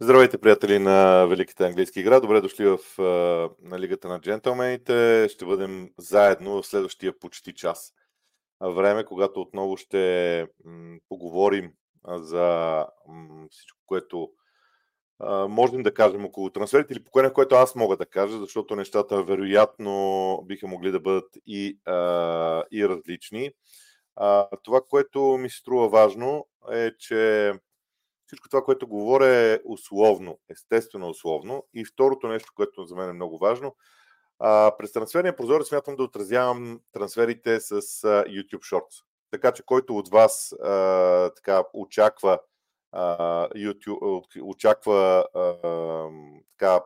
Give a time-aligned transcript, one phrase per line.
[0.00, 2.20] Здравейте, приятели на Великата английски игра.
[2.20, 2.78] Добре дошли в
[3.62, 5.28] на Лигата на джентълмените.
[5.28, 7.92] Ще бъдем заедно в следващия почти час
[8.60, 10.46] време, когато отново ще
[11.08, 11.72] поговорим
[12.08, 12.86] за
[13.50, 14.30] всичко, което
[15.48, 20.42] можем да кажем около трансферите или по което аз мога да кажа, защото нещата вероятно
[20.46, 21.78] биха могли да бъдат и,
[22.72, 23.50] и различни.
[24.62, 27.52] Това, което ми се струва важно е, че
[28.28, 31.66] всичко това, което говоря е условно, естествено условно.
[31.74, 33.76] И второто нещо, което за мен е много важно,
[34.38, 37.78] а, през трансферния прозорец смятам да отразявам трансферите с а,
[38.24, 39.04] YouTube Shorts.
[39.30, 42.38] Така че който от вас а, така очаква
[42.92, 46.10] а, YouTube, очаква а,
[46.58, 46.84] така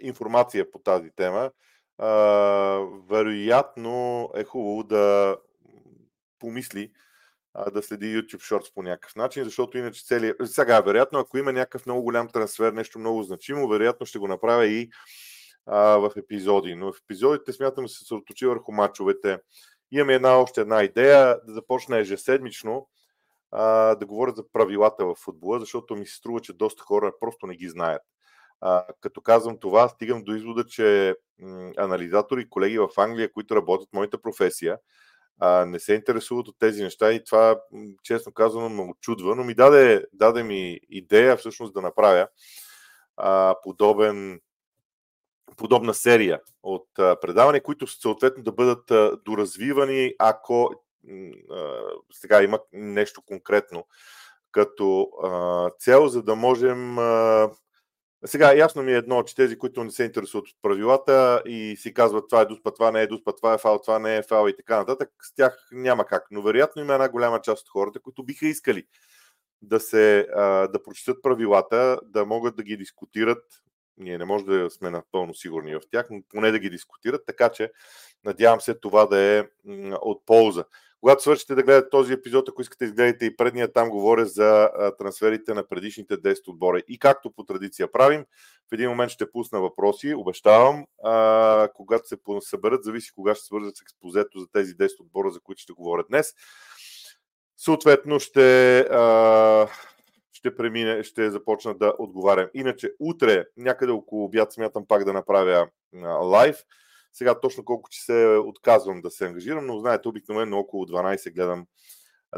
[0.00, 1.50] информация по тази тема,
[1.98, 2.08] а,
[3.08, 5.36] вероятно е хубаво да
[6.38, 6.92] помисли
[7.72, 10.36] да следи YouTube Shorts по някакъв начин, защото иначе целият...
[10.44, 14.66] Сега, вероятно, ако има някакъв много голям трансфер, нещо много значимо, вероятно ще го направя
[14.66, 14.90] и
[15.66, 16.74] а, в епизоди.
[16.74, 19.38] Но в епизодите смятам да се съсредоточи върху мачовете.
[19.90, 22.88] Имаме една още една идея да започна ежеседмично
[23.50, 27.46] а, да говоря за правилата в футбола, защото ми се струва, че доста хора просто
[27.46, 28.02] не ги знаят.
[28.60, 33.88] А, като казвам това, стигам до извода, че м- анализатори, колеги в Англия, които работят
[33.92, 34.78] моята професия,
[35.38, 37.60] а, не се интересуват от тези неща и това,
[38.02, 42.28] честно казано, много чудва, но ми даде, даде ми идея всъщност да направя
[43.16, 44.40] а, подобен,
[45.56, 50.70] подобна серия от а, предавания, които съответно да бъдат а, доразвивани, ако
[51.50, 51.80] а,
[52.12, 53.86] сега има нещо конкретно
[54.50, 57.50] като а, цел, за да можем а,
[58.24, 61.94] сега, ясно ми е едно, че тези, които не се интересуват от правилата и си
[61.94, 64.48] казват това е дуспа, това не е дуспа, това е фал, това не е фал
[64.48, 66.26] и така нататък, с тях няма как.
[66.30, 68.84] Но вероятно има една голяма част от хората, които биха искали
[69.62, 70.26] да, се,
[70.72, 73.44] да прочитат правилата, да могат да ги дискутират.
[73.96, 77.48] Ние не може да сме напълно сигурни в тях, но поне да ги дискутират, така
[77.48, 77.72] че
[78.24, 79.44] надявам се това да е
[80.00, 80.64] от полза.
[81.00, 84.70] Когато свършите да гледате този епизод, ако искате да изгледате и предния, там говоря за
[84.98, 86.82] трансферите на предишните 10 отбора.
[86.88, 88.24] И както по традиция правим,
[88.70, 93.76] в един момент ще пусна въпроси, обещавам, а, когато се съберат, зависи кога ще свържат
[93.76, 96.34] с експозето за тези 10 отбора, за които ще говоря днес.
[97.56, 99.68] Съответно ще, а,
[100.32, 102.48] ще премине, ще започна да отговарям.
[102.54, 105.68] Иначе утре, някъде около обяд, смятам пак да направя
[106.22, 106.56] лайв.
[107.18, 111.66] Сега точно колко че се отказвам да се ангажирам, но знаете, обикновено около 12 гледам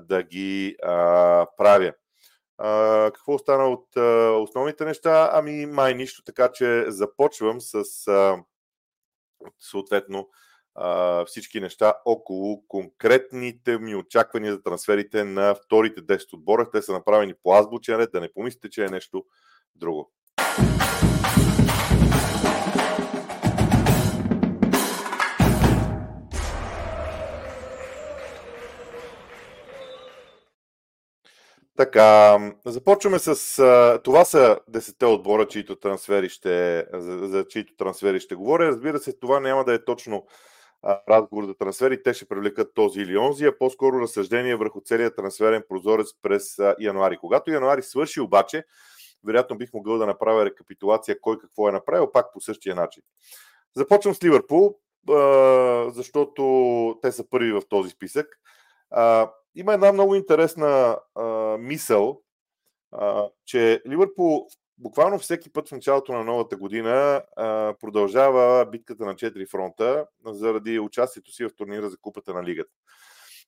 [0.00, 1.92] да ги а, правя.
[2.58, 5.30] А, какво остана от а, основните неща?
[5.32, 7.74] Ами май нищо, така че започвам с
[8.08, 8.36] а,
[9.58, 10.28] съответно
[10.74, 16.70] а, всички неща около конкретните ми очаквания за трансферите на вторите 10 отбора.
[16.70, 19.24] Те са направени по азбучен ред, да не помислите, че е нещо
[19.74, 20.12] друго.
[31.76, 34.00] Така, започваме с...
[34.04, 38.66] Това са десетте отбора, чието трансфери ще, за, за чието трансфери ще говоря.
[38.66, 40.26] Разбира се, това няма да е точно
[41.08, 42.02] разговор за трансфери.
[42.02, 47.16] Те ще привлекат този или онзи, а по-скоро разсъждение върху целият трансферен прозорец през януари.
[47.16, 48.64] Когато януари свърши обаче,
[49.24, 53.02] вероятно бих могъл да направя рекапитулация кой какво е направил, пак по същия начин.
[53.76, 54.76] Започвам с Ливърпул,
[55.94, 58.26] защото те са първи в този списък
[59.54, 61.24] има една много интересна а,
[61.58, 62.20] мисъл,
[62.92, 69.16] а, че Ливърпул буквално всеки път в началото на новата година а, продължава битката на
[69.16, 72.70] четири фронта заради участието си в турнира за Купата на Лигата.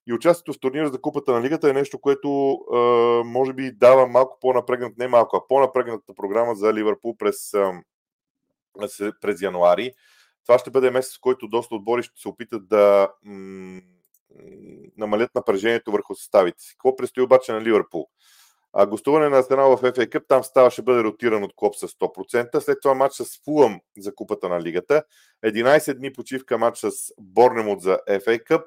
[0.07, 2.79] И участието в турнира за Купата на Лигата е нещо, което а,
[3.25, 7.53] може би дава малко по-напрегнат, не малко, а по-напрегната програма за Ливърпул през,
[9.21, 9.93] през януари.
[10.47, 13.09] Това ще бъде месец, в който доста отбори ще се опитат да
[14.97, 16.73] намалят напрежението върху съставите си.
[16.73, 18.09] Какво предстои обаче на Ливърпул?
[18.73, 21.89] А, гостуване на Арсенал в FA Cup, там става ще бъде ротиран от Клоп с
[21.89, 22.59] 100%.
[22.59, 25.03] След това матч с Фулъм за купата на лигата.
[25.47, 26.91] 11 дни почивка матч с
[27.21, 28.65] Борнемот за FA Cup.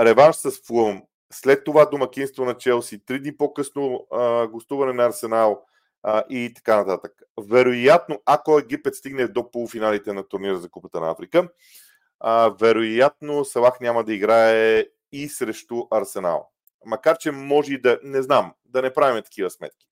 [0.00, 1.02] Реванш с Фулъм.
[1.32, 3.04] След това домакинство на Челси.
[3.04, 5.64] Три дни по-късно а, гостуване на Арсенал
[6.02, 7.12] а, и така нататък.
[7.48, 11.48] Вероятно, ако Египет стигне до полуфиналите на турнира за Купата на Африка,
[12.20, 16.50] а, вероятно Салах няма да играе и срещу Арсенал.
[16.86, 19.86] Макар, че може и да, не знам, да не правим такива сметки.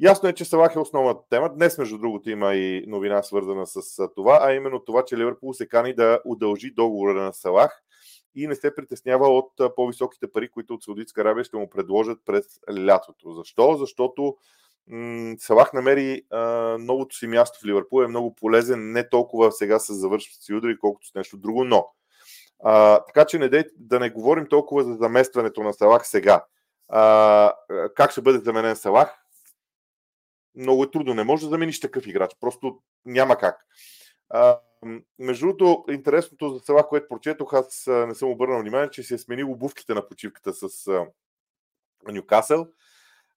[0.00, 1.54] Ясно е, че Салах е основната тема.
[1.54, 5.68] Днес, между другото, има и новина свързана с това, а именно това, че Ливърпул се
[5.68, 7.82] кани да удължи договора на Салах
[8.34, 12.44] и не се притеснява от по-високите пари, които от Саудитска Арабия ще му предложат през
[12.86, 13.32] лятото.
[13.32, 13.74] Защо?
[13.74, 14.36] Защото
[15.38, 16.40] Салах намери а,
[16.78, 20.78] новото си място в Ливърпул, е много полезен, не толкова сега с завършващи си удари,
[20.78, 21.86] колкото с нещо друго, но.
[22.64, 26.44] А, така че не дей, да не говорим толкова за заместването на Салах сега.
[26.88, 27.52] А,
[27.96, 29.16] как ще бъде заменен Салах?
[30.54, 31.14] Много е трудно.
[31.14, 32.30] Не може да замениш такъв играч.
[32.40, 33.66] Просто няма как.
[34.28, 34.60] А,
[35.18, 39.18] между другото, интересното за Салах, което прочетох, аз не съм обърнал внимание, че се е
[39.18, 40.88] сменил обувките на почивката с
[42.08, 42.68] Нюкасъл.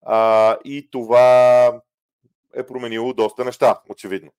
[0.05, 1.67] А, и това
[2.55, 4.31] е променило доста неща, очевидно.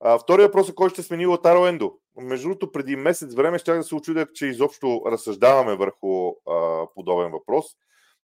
[0.00, 1.92] А, втория въпрос е кой ще смени Латаро Ендо.
[2.16, 7.30] Между другото, преди месец време ще да се очудя, че изобщо разсъждаваме върху а, подобен
[7.30, 7.66] въпрос,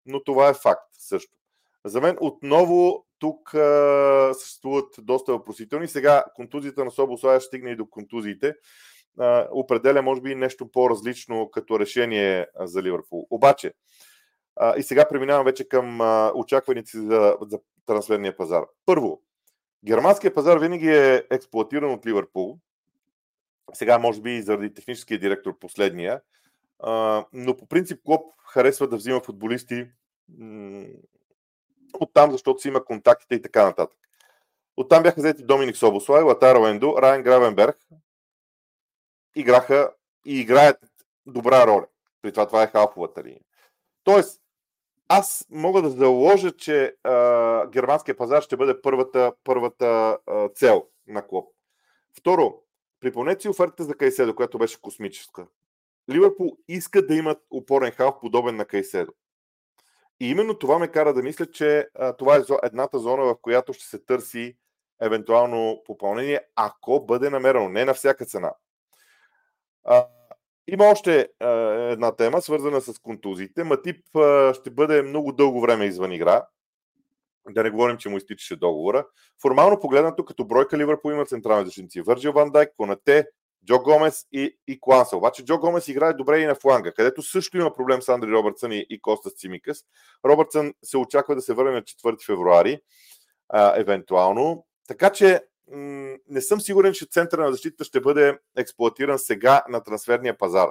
[0.06, 1.32] но това е факт също.
[1.84, 5.88] За мен отново тук а, съществуват доста въпросителни.
[5.88, 8.54] Сега контузията на Собо Слая ще стигне и до контузиите.
[9.18, 13.26] А, определя, може би, нещо по-различно като решение за Ливърпул.
[13.30, 13.72] Обаче,
[14.78, 16.32] и сега преминавам вече към а,
[16.94, 18.64] за, за трансферния пазар.
[18.86, 19.22] Първо,
[19.84, 22.58] германският пазар винаги е експлуатиран от Ливърпул.
[23.72, 26.20] Сега, може би, и заради техническия директор последния.
[26.78, 29.86] А, но по принцип Клоп харесва да взима футболисти
[30.38, 30.86] м-
[32.00, 33.98] оттам, защото си има контактите и така нататък.
[34.76, 37.76] Оттам бяха взети Доминик Собослай, Латаро Ендо, Райан Гравенберг.
[39.34, 39.92] Играха
[40.26, 40.78] и играят
[41.26, 41.86] добра роля.
[42.22, 43.40] При това това е халфовата линия.
[44.04, 44.41] Тоест,
[45.18, 51.26] аз мога да заложа, че а, германския пазар ще бъде първата, първата а, цел на
[51.26, 51.48] клуб.
[52.18, 52.62] Второ,
[53.00, 55.46] припомнете си офертата за Кайседо, която беше космическа.
[56.10, 59.12] Ливърпул иска да имат опорен халф, подобен на Кайседо.
[60.20, 63.72] И именно това ме кара да мисля, че а, това е едната зона, в която
[63.72, 64.56] ще се търси
[65.02, 67.68] евентуално попълнение, ако бъде намерено.
[67.68, 68.52] Не на всяка цена.
[69.84, 70.06] А,
[70.66, 71.48] има още а,
[71.92, 73.64] една тема, свързана с контузиите.
[73.64, 76.46] Матип а, ще бъде много дълго време извън игра.
[77.50, 79.06] Да не говорим, че му изтичаше договора.
[79.42, 82.00] Формално погледнато, като бройка Ливърпул има централни защитници.
[82.00, 83.26] Върджил Ван Дайк, Конате,
[83.66, 85.16] Джо Гомес и, и Кланса.
[85.16, 88.72] Обаче Джо Гомес играе добре и на фланга, където също има проблем с Андри Робъртсън
[88.72, 89.84] и, и Коста Цимикас.
[90.24, 92.80] Робъртсън се очаква да се върне на 4 февруари,
[93.48, 94.66] а, евентуално.
[94.88, 95.40] Така че
[96.28, 100.68] не съм сигурен, че центъра на защита ще бъде експлуатиран сега на трансферния пазар.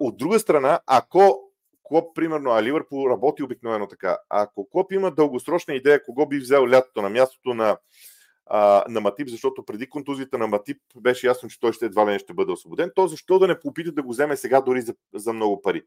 [0.00, 1.44] От друга страна, ако
[1.82, 6.68] Клоп, примерно, а Ливърпул работи обикновено така, ако Клоп има дългосрочна идея кого би взел
[6.68, 7.78] лятото на мястото на,
[8.88, 12.18] на Матип, защото преди контузията на Матип беше ясно, че той ще едва ли не
[12.18, 15.32] ще бъде освободен, то защо да не попита да го вземе сега дори за, за
[15.32, 15.82] много пари?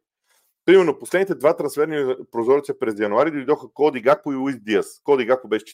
[0.65, 5.01] Примерно, последните два трансферни прозореца през януари дойдоха Коди Гако и Луис Диас.
[5.03, 5.65] Коди Гако беше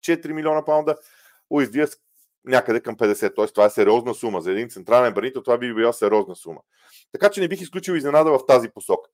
[0.00, 0.96] 4 милиона паунда,
[1.50, 1.96] Луис Диас
[2.44, 3.36] някъде към 50.
[3.36, 3.46] Т.е.
[3.46, 4.40] това е сериозна сума.
[4.40, 6.60] За един централен бранител това би била сериозна сума.
[7.12, 9.10] Така че не бих изключил изненада в тази посока.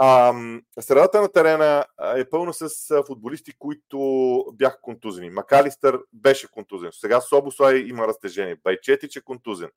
[0.00, 0.34] А,
[0.80, 1.84] средата на терена
[2.16, 2.68] е пълна с
[3.06, 3.98] футболисти, които
[4.52, 5.30] бяха контузени.
[5.30, 6.90] Макалистър беше контузен.
[6.92, 8.56] Сега Собослай има разтежение.
[8.64, 9.70] Байчетич е контузен.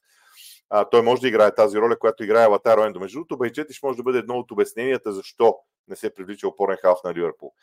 [0.70, 3.00] А, той може да играе тази роля, която играе Латаро Ендо.
[3.00, 5.56] Между другото, Байчетич може да бъде едно от обясненията защо
[5.88, 7.54] не се привлича опорен халф на Ливърпул.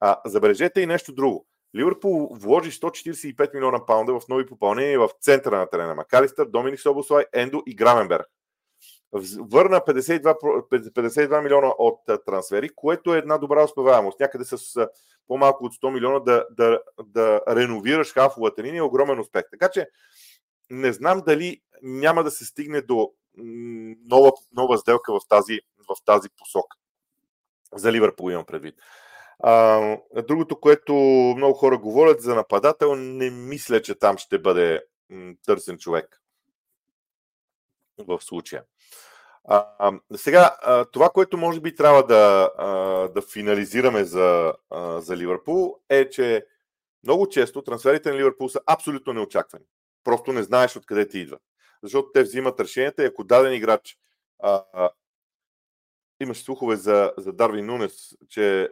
[0.00, 1.46] А, забележете и нещо друго.
[1.76, 5.94] Ливърпул вложи 145 милиона паунда в нови попълнения в центъра на терена.
[5.94, 8.26] Макалистър, Доминик Собослай, Ендо и Граменберг.
[9.38, 10.22] Върна 52,
[10.68, 14.20] 52 милиона от трансфери, което е една добра успеваемост.
[14.20, 14.88] Някъде с
[15.26, 19.44] по-малко от 100 милиона да, да, да реновираш хафовата линия е огромен успех.
[19.50, 19.88] Така че
[20.70, 23.12] не знам дали няма да се стигне до
[24.06, 26.76] нова, нова сделка в тази, в тази посока.
[27.74, 28.74] За Ливърпул имам предвид.
[29.38, 29.96] А,
[30.28, 30.94] другото, което
[31.36, 34.82] много хора говорят за нападател, не мисля, че там ще бъде
[35.46, 36.20] търсен човек
[37.98, 38.64] в случая.
[39.48, 42.68] А, а, сега, а, това, което може би трябва да, а,
[43.08, 46.46] да финализираме за, а, за Ливърпул е, че
[47.04, 49.64] много често трансферите на Ливърпул са абсолютно неочаквани.
[50.04, 51.38] Просто не знаеш откъде ти идва.
[51.82, 53.96] Защото те взимат решенията и ако даден играч
[54.42, 54.62] а,
[56.24, 58.68] имаше слухове за, за Дарвин Нунес, че е,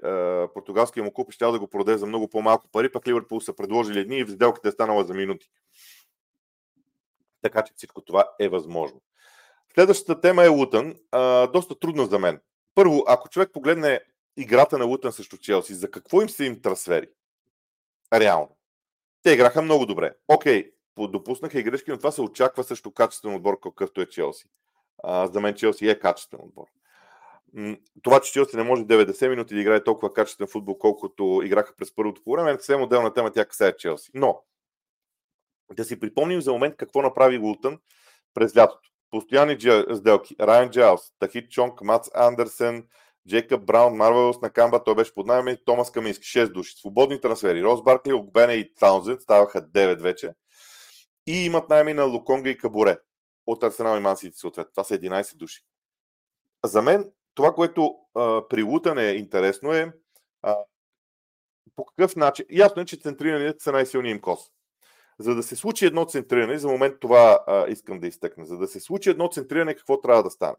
[0.55, 4.01] португалския му клуб ще да го продаде за много по-малко пари, пък Ливърпул са предложили
[4.01, 5.51] едни и сделката е станала за минути.
[7.43, 9.03] Така че всичко това е възможно.
[9.75, 10.91] Следващата тема е Лутън.
[10.91, 12.41] Е, доста трудно за мен.
[12.75, 14.01] Първо, ако човек погледне
[14.37, 17.09] играта на Лутън срещу Челси, за какво им са им трансфери?
[18.13, 18.57] Реално.
[19.23, 20.15] Те играха много добре.
[20.29, 24.49] Окей, допуснаха и грешки, но това се очаква също качествен отбор, какъвто е Челси.
[25.03, 26.67] А, за мен Челси е качествен отбор
[28.03, 31.95] това, че Челси не може 90 минути да играе толкова качествен футбол, колкото играха през
[31.95, 34.11] първото по време, е съвсем отделна тема, тя касае Челси.
[34.15, 34.43] Но,
[35.73, 37.79] да си припомним за момент какво направи Гултън
[38.35, 38.91] през лятото.
[39.11, 39.57] Постоянни
[39.93, 40.37] сделки.
[40.41, 42.89] Райан Джайлс, Тахит Чонг, Мац Андерсен,
[43.29, 46.75] Джейкъб Браун, Марвелс на Камба, той беше под найем и Томас Камински, 6 души.
[46.77, 47.63] Свободни трансфери.
[47.63, 50.35] Рос Баркли, Огбене и Таунзен, ставаха 9 вече.
[51.27, 52.99] И имат найми на Луконга и Каборе
[53.47, 54.71] от Арсенал и Мансити съответно.
[54.71, 55.65] Това са 11 души.
[56.65, 59.93] За мен това, което а, при Лутън е интересно е
[60.43, 60.57] а,
[61.77, 62.47] по какъв начин.
[62.51, 64.41] Ясно е, че центрираните са най-силният им кос.
[65.19, 68.67] За да се случи едно центриране, за момент това а, искам да изтъкна, за да
[68.67, 70.57] се случи едно центриране, какво трябва да стане?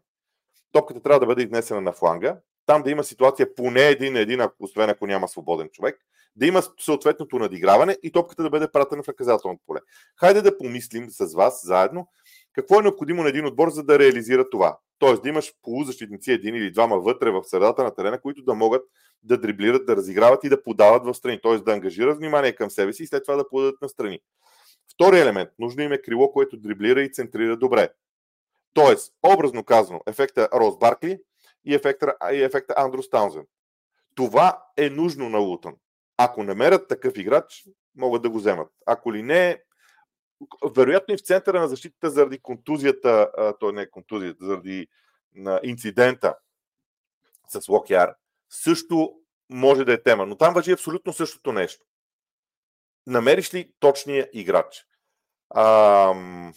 [0.72, 4.40] Топката трябва да бъде изнесена на фланга, там да има ситуация поне един на един,
[4.58, 5.98] освен ако няма свободен човек,
[6.36, 9.80] да има съответното надиграване и топката да бъде пратена в наказателното поле.
[10.20, 12.08] Хайде да помислим с вас заедно
[12.52, 14.78] какво е необходимо на един отбор, за да реализира това.
[15.04, 18.82] Тоест да имаш полузащитници един или двама вътре в средата на терена, които да могат
[19.22, 21.40] да дриблират, да разиграват и да подават в страни.
[21.42, 21.58] Т.е.
[21.58, 24.20] да ангажират внимание към себе си и след това да подадат на страни.
[24.94, 25.50] Втори елемент.
[25.58, 27.88] Нужно им е крило, което дриблира и центрира добре.
[28.74, 31.18] Тоест, образно казано, ефекта Рос Баркли
[31.64, 33.46] и ефекта, и ефекта Андрус Таунзен.
[34.14, 35.74] Това е нужно на Лутън.
[36.16, 37.64] Ако намерят такъв играч,
[37.96, 38.68] могат да го вземат.
[38.86, 39.62] Ако ли не,
[40.76, 44.88] вероятно и в центъра на защитата заради контузията, то не е контузията, заради
[45.62, 46.34] инцидента
[47.48, 48.14] с Локяр,
[48.50, 49.14] също
[49.50, 50.26] може да е тема.
[50.26, 51.86] Но там въжи абсолютно същото нещо.
[53.06, 54.86] Намериш ли точния играч?
[55.56, 56.54] Ам...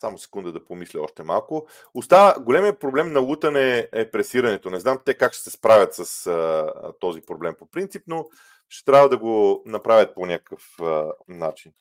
[0.00, 1.66] Само секунда да помисля още малко.
[1.94, 4.70] Остава големият проблем на Лутане е пресирането.
[4.70, 8.28] Не знам те как ще се справят с а, този проблем по принцип, но
[8.68, 11.72] ще трябва да го направят по някакъв а, начин.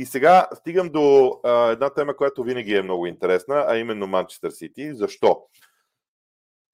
[0.00, 4.50] И сега стигам до а, една тема, която винаги е много интересна, а именно Манчестър
[4.50, 4.94] Сити.
[4.94, 5.42] Защо?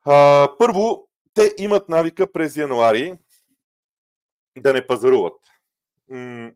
[0.04, 3.18] А, първо, те имат навика през януари
[4.58, 5.40] да не пазаруват.
[6.10, 6.50] М-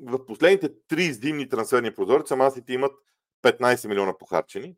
[0.00, 2.92] в последните три зимни трансферни прозореца Мансити имат
[3.42, 4.76] 15 милиона похарчени.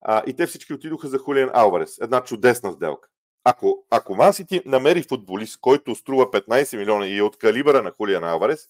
[0.00, 1.98] А, и те всички отидоха за Хулиан Алварес.
[2.00, 3.08] Една чудесна сделка.
[3.44, 8.24] Ако, ако Мансити намери футболист, който струва 15 милиона и е от калибъра на Хулиан
[8.24, 8.68] Алварес,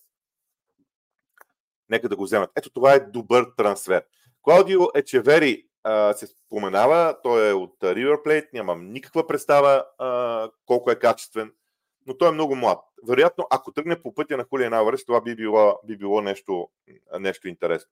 [1.90, 2.50] нека да го вземат.
[2.56, 4.04] Ето това е добър трансфер.
[4.42, 10.90] Клаудио Ечевери а, се споменава, той е от River Plate, нямам никаква представа а, колко
[10.90, 11.52] е качествен,
[12.06, 12.78] но той е много млад.
[13.08, 16.68] Вероятно, ако тръгне по пътя на Хулиан Алварес, това би било, би било нещо,
[17.20, 17.90] нещо интересно.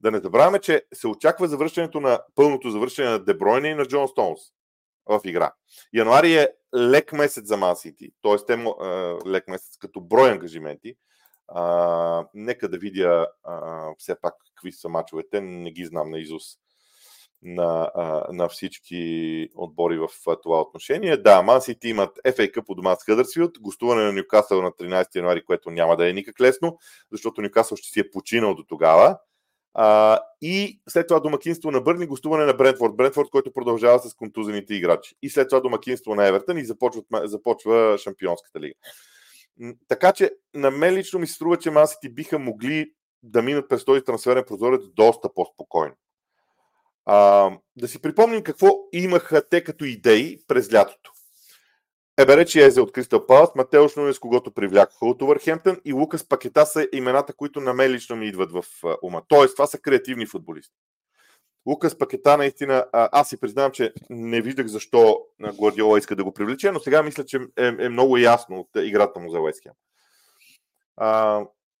[0.00, 4.08] Да не забравяме, че се очаква завършването на пълното завършване на Дебройна и на Джон
[4.08, 4.40] Стоунс
[5.06, 5.52] в игра.
[5.92, 8.36] Януари е лек месец за Ман Сити, т.е.
[8.46, 8.64] те
[9.26, 10.96] лек месец като брой ангажименти.
[11.48, 16.42] А, нека да видя а, все пак какви са мачовете, не ги знам на Изус
[17.42, 20.08] на, а, на всички отбори в
[20.42, 21.16] това отношение.
[21.16, 25.16] Да, Ман Сити имат FA Cup от дома с Хъдърсфилд, гостуване на Нюкасъл на 13
[25.16, 26.78] януари, което няма да е никак лесно,
[27.12, 29.18] защото Нюкасъл ще си е починал до тогава.
[29.74, 32.96] А, и след това домакинство на Бърни, гостуване на Брентфорд.
[32.96, 35.14] Брентфорд, който продължава с контузените играчи.
[35.22, 38.74] И след това домакинство на Евертън и започва, започва Шампионската лига.
[39.88, 42.92] Така че на мен лично ми се струва, че Масити биха могли
[43.22, 45.94] да минат през този трансферен прозорец доста по-спокойно.
[47.04, 51.12] А, да си припомним какво имаха те като идеи през лятото.
[52.18, 56.88] Еберечи Езе от Кристал Палас, Матеош Нунес, когото привлякоха от Увърхемптън и Лукас Пакета са
[56.92, 58.64] имената, които на мен лично ми идват в
[59.02, 59.22] ума.
[59.28, 60.74] Тоест, това са креативни футболисти.
[61.66, 66.70] Лукас Пакета наистина, аз си признавам, че не виждах защо Гвардиола иска да го привлече,
[66.70, 69.72] но сега мисля, че е, е много ясно от играта му за Уеския.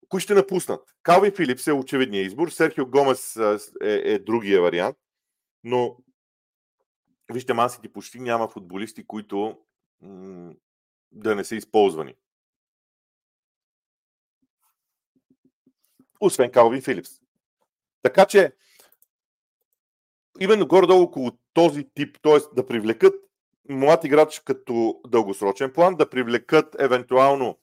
[0.08, 0.94] Кои ще напуснат?
[1.02, 4.96] Калви Филипс е очевидният избор, Серхио Гомес е, е другия вариант,
[5.64, 5.96] но
[7.32, 9.58] вижте, Мансити почти няма футболисти, които
[10.00, 10.54] м-
[11.12, 12.14] да не са използвани.
[16.20, 17.10] Освен Калвин Филипс.
[18.02, 18.52] Така че
[20.40, 22.38] именно горе-долу около този тип, т.е.
[22.54, 23.14] да привлекат
[23.68, 27.58] млад играч като дългосрочен план, да привлекат евентуално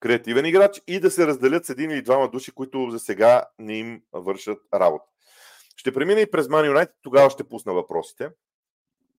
[0.00, 3.78] креативен играч и да се разделят с един или двама души, които за сега не
[3.78, 5.04] им вършат работа.
[5.76, 8.30] Ще премина и през Man United, тогава ще пусна въпросите.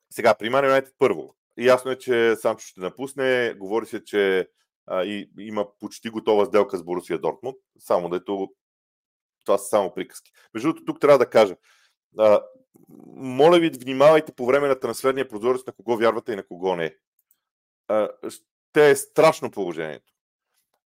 [0.09, 1.35] Сега, при Man United първо.
[1.57, 3.53] Ясно е, че Санчо ще напусне.
[3.57, 4.47] Говори се, че
[4.87, 7.55] а, и, има почти готова сделка с Борусия Дортмунд.
[7.79, 8.49] Само дето
[9.45, 10.31] това са само приказки.
[10.53, 11.55] Между другото, тук трябва да кажа.
[12.17, 12.41] А,
[13.15, 16.95] моля ви, внимавайте по време на трансферния прозорец на кого вярвате и на кого не.
[18.29, 20.13] Ще е страшно положението.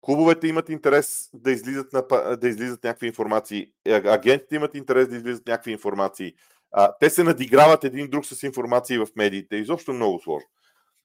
[0.02, 2.02] Клубовете имат интерес да излизат, на,
[2.38, 6.34] да излизат някакви информации, агентите имат интерес да излизат някакви информации.
[6.72, 9.56] А, те се надиграват един друг с информации в медиите.
[9.56, 10.50] Изобщо много сложно.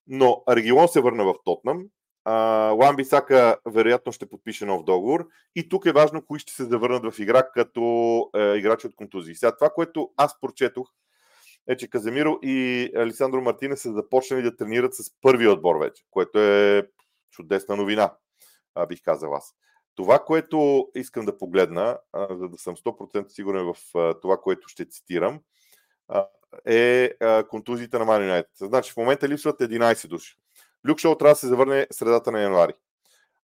[0.06, 1.84] Но Регион се върна в Тотнам
[2.26, 7.14] Ламбисака Бисака вероятно ще подпише нов договор и тук е важно кои ще се завърнат
[7.14, 9.34] в игра като е, играчи от контузии.
[9.34, 10.88] Сега това, което аз прочетох,
[11.68, 16.38] е, че Каземиро и Александро Мартинес са започнали да тренират с първия отбор вече, което
[16.38, 16.88] е
[17.30, 18.14] чудесна новина,
[18.88, 19.54] бих казал аз.
[19.94, 21.98] Това, което искам да погледна,
[22.30, 23.76] за да съм 100% сигурен в
[24.22, 25.40] това, което ще цитирам,
[26.64, 27.10] е
[27.48, 28.44] контузиите на Man.
[28.54, 30.41] Значи в момента липсват 11 души.
[30.88, 32.72] Люк Шоу трябва да се завърне средата на януари.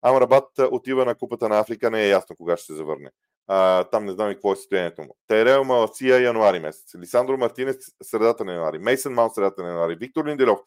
[0.02, 3.11] Амрабат отива на Купата на Африка, не е ясно кога ще се завърне.
[3.47, 5.16] А, там не знам и какво е състоянието му.
[5.26, 6.95] Терел Маласия януари месец.
[6.95, 8.78] Лисандро Мартинес средата на януари.
[8.78, 9.95] Мейсън Маунт средата на януари.
[9.95, 10.61] Виктор Линделов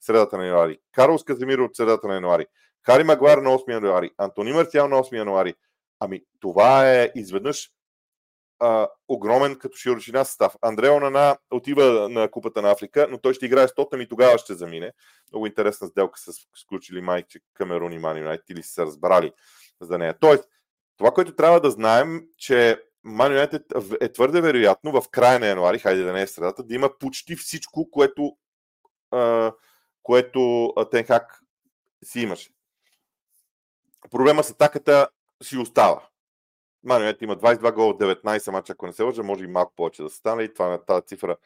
[0.00, 0.78] средата на януари.
[0.92, 2.46] Карлос Каземиро от средата на януари.
[2.86, 4.10] Хари Магуар на 8 януари.
[4.18, 5.54] Антони Мартиал на 8 януари.
[6.00, 7.70] Ами, това е изведнъж
[8.60, 10.56] а, огромен като широчина състав.
[10.62, 14.38] Андрео Онана отива на Купата на Африка, но той ще играе с Тотъм и тогава
[14.38, 14.92] ще замине.
[15.32, 19.32] Много интересна сделка са сключили майче Камерун и Мани Юнайтед или са разбрали
[19.80, 20.14] за нея.
[20.20, 20.44] Тоест,
[20.96, 23.62] това, което трябва да знаем, че Ман Юнайтед
[24.00, 26.98] е твърде вероятно в края на януари, хайде да не е в средата, да има
[26.98, 28.36] почти всичко, което,
[29.10, 29.52] а,
[30.02, 31.40] което Тенхак
[32.04, 32.50] си имаше.
[34.10, 35.08] Проблема с атаката
[35.42, 36.07] си остава.
[36.84, 40.02] Ман има 22 гола от 19 мача, ако не се лъжа, може и малко повече
[40.02, 41.36] да стане и това, тази цифра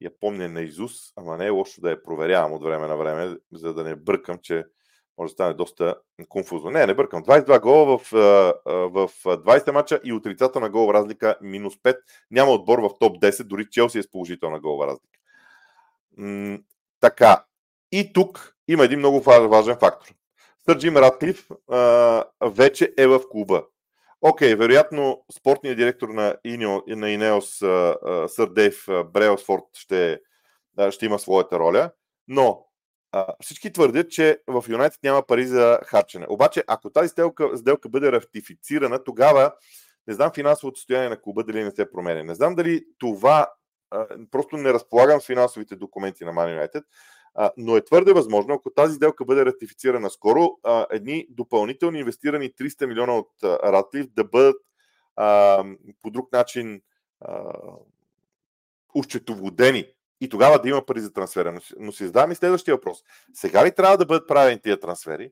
[0.00, 3.36] я помня на Изус, ама не е лошо да я проверявам от време на време,
[3.52, 4.64] за да не бъркам, че
[5.18, 5.94] може да стане доста
[6.28, 6.70] конфузно.
[6.70, 7.24] Не, не бъркам.
[7.24, 8.10] 22 гола в,
[8.64, 11.98] в 20 мача и отрицателна голова разлика минус 5.
[12.30, 15.18] Няма отбор в топ 10, дори Челси е с положителна голова разлика.
[16.16, 16.58] М-
[17.00, 17.44] така.
[17.92, 20.14] И тук има един много важен фактор.
[20.64, 23.62] Сър Джим Радклиф а, вече е в клуба.
[24.20, 27.58] Окей, okay, вероятно спортният директор на, Инео, на Инеос,
[28.26, 30.20] сър Дейв Брейлсфорд, ще,
[30.90, 31.90] ще има своята роля,
[32.28, 32.66] но
[33.12, 36.26] а, всички твърдят, че в Юнайтед няма пари за харчене.
[36.28, 39.52] Обаче, ако тази сделка, сделка бъде ратифицирана, тогава
[40.06, 42.22] не знам финансовото състояние на клуба дали не се променя.
[42.22, 43.52] Не знам дали това,
[43.90, 46.82] а, просто не разполагам с финансовите документи на Man United,
[47.56, 52.86] но е твърде възможно, ако тази сделка бъде ратифицирана скоро, а, едни допълнителни инвестирани 300
[52.86, 54.56] милиона от Ратлив да бъдат
[55.16, 55.64] а,
[56.02, 56.80] по друг начин
[58.94, 59.86] ущетоводени
[60.20, 61.52] и тогава да има пари за трансфера.
[61.52, 62.98] Но, но си задавам и следващия въпрос.
[63.34, 65.30] Сега ли трябва да бъдат правени тия трансфери?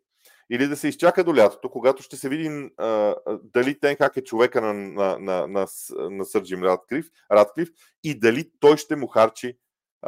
[0.50, 4.60] Или да се изчака до лятото, когато ще се види а, дали Тенхак е човека
[4.60, 5.66] на, на, на, на,
[6.10, 7.68] на Сърджим Радклиф, Радклиф
[8.04, 9.58] и дали той ще му харчи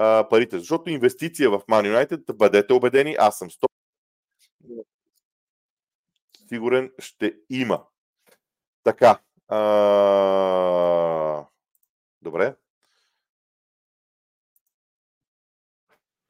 [0.01, 0.59] а, парите.
[0.59, 3.69] Защото инвестиция в Man United, бъдете убедени, аз съм 100
[6.49, 7.85] сигурен ще има.
[8.83, 9.21] Така.
[9.49, 9.59] А...
[12.23, 12.57] Добре.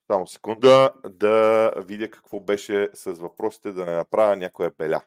[0.06, 5.02] Само секунда да видя какво беше с въпросите, да не направя някоя беля.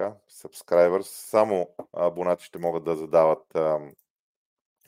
[0.00, 1.02] Така, subscribers.
[1.02, 3.78] Само абонати ще могат да задават а,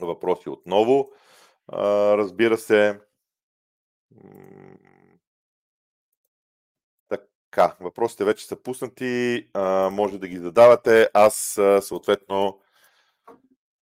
[0.00, 1.12] въпроси отново.
[1.68, 1.82] А,
[2.16, 3.00] разбира се,
[7.08, 11.10] така, въпросите вече са пуснати, а, може да ги задавате.
[11.14, 12.60] Аз а, съответно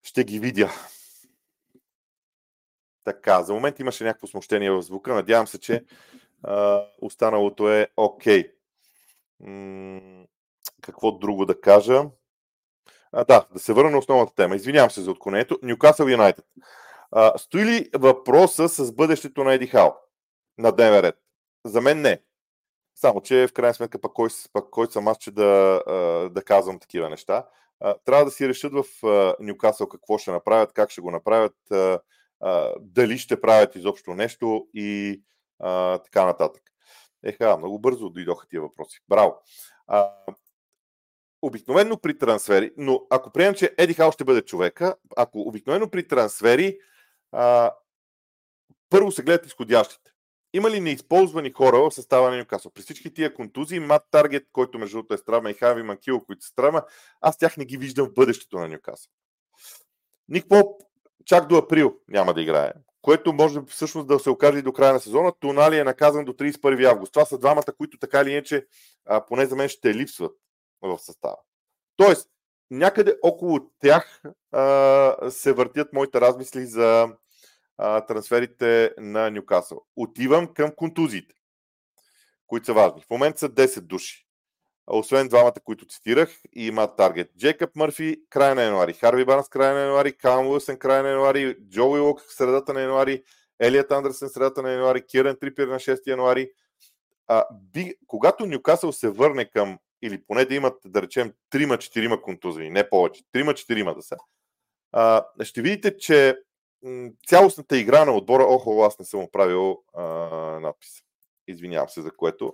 [0.04, 0.72] ще ги видя.
[3.04, 5.14] Така, за момент имаше някакво смущение в звука.
[5.14, 5.86] Надявам се, че
[6.44, 8.54] а, останалото е окей.
[9.42, 10.28] Okay.
[10.82, 12.04] Какво друго да кажа?
[13.12, 14.56] А, да, да се върна на основната тема.
[14.56, 15.60] Извинявам се за отклонението.
[15.64, 16.46] Ньюкасъл Юнайтед.
[17.38, 20.00] Стои ли въпроса с бъдещето на Еди Хал
[20.58, 21.16] на дневен ред?
[21.66, 22.22] За мен не.
[22.96, 25.82] Само, че в крайна сметка пък кой, пък кой съм аз, че да,
[26.32, 27.48] да казвам такива неща.
[28.06, 28.84] Трябва да си решат в
[29.40, 31.56] Ньюкасъл какво ще направят, как ще го направят,
[32.80, 35.22] дали ще правят изобщо нещо и
[36.04, 36.64] така нататък.
[37.24, 39.00] Еха, много бързо дойдоха тия въпроси.
[39.08, 39.36] Браво!
[41.48, 46.08] Обикновено при трансфери, но ако приемем, че Еди Хал ще бъде човека, ако обикновено при
[46.08, 46.78] трансфери,
[47.32, 47.72] а,
[48.90, 50.12] първо се гледат изходящите.
[50.54, 52.72] Има ли неизползвани хора в състава на Ньюкасъл?
[52.72, 56.46] При всички тия контузии, Мат Таргет, който между другото е страма, и Хави Манкило, които
[56.46, 56.84] са страма,
[57.22, 59.12] аз тях не ги виждам в бъдещето на Ньюкасъл.
[60.30, 60.82] Ник Поп
[61.26, 64.94] чак до април няма да играе, което може всъщност да се окаже и до края
[64.94, 65.32] на сезона.
[65.40, 67.14] Тонали е наказан до 31 август.
[67.14, 68.66] Това са двамата, които така или иначе,
[69.28, 70.32] поне за мен ще липсват
[70.82, 71.38] в състава.
[71.96, 72.30] Тоест,
[72.72, 77.10] някъде около тях а, се въртят моите размисли за
[77.78, 79.82] а, трансферите на Ньюкасъл.
[79.96, 81.36] Отивам към контузиите,
[82.48, 83.02] които са важни.
[83.02, 84.28] В момента са 10 души.
[84.88, 89.82] освен двамата, които цитирах, има таргет Джейкъб Мърфи, края на януари, Харви Барнс, края на
[89.82, 93.24] януари, Калм Уилсън, края на януари, Джоуи Лок, средата на януари,
[93.60, 96.52] Елият Андерсен, средата на януари, Кирен Трипир на 6 януари.
[97.28, 102.70] А, би, когато Нюкасъл се върне към, или поне да имат, да речем, 3-4 контузии,
[102.70, 104.18] не повече, 3-4 да са,
[105.46, 106.38] ще видите, че
[107.28, 110.04] цялостната игра на отбора, охо, аз не съм оправил а,
[110.60, 110.90] надпис.
[111.48, 112.54] Извинявам се за което,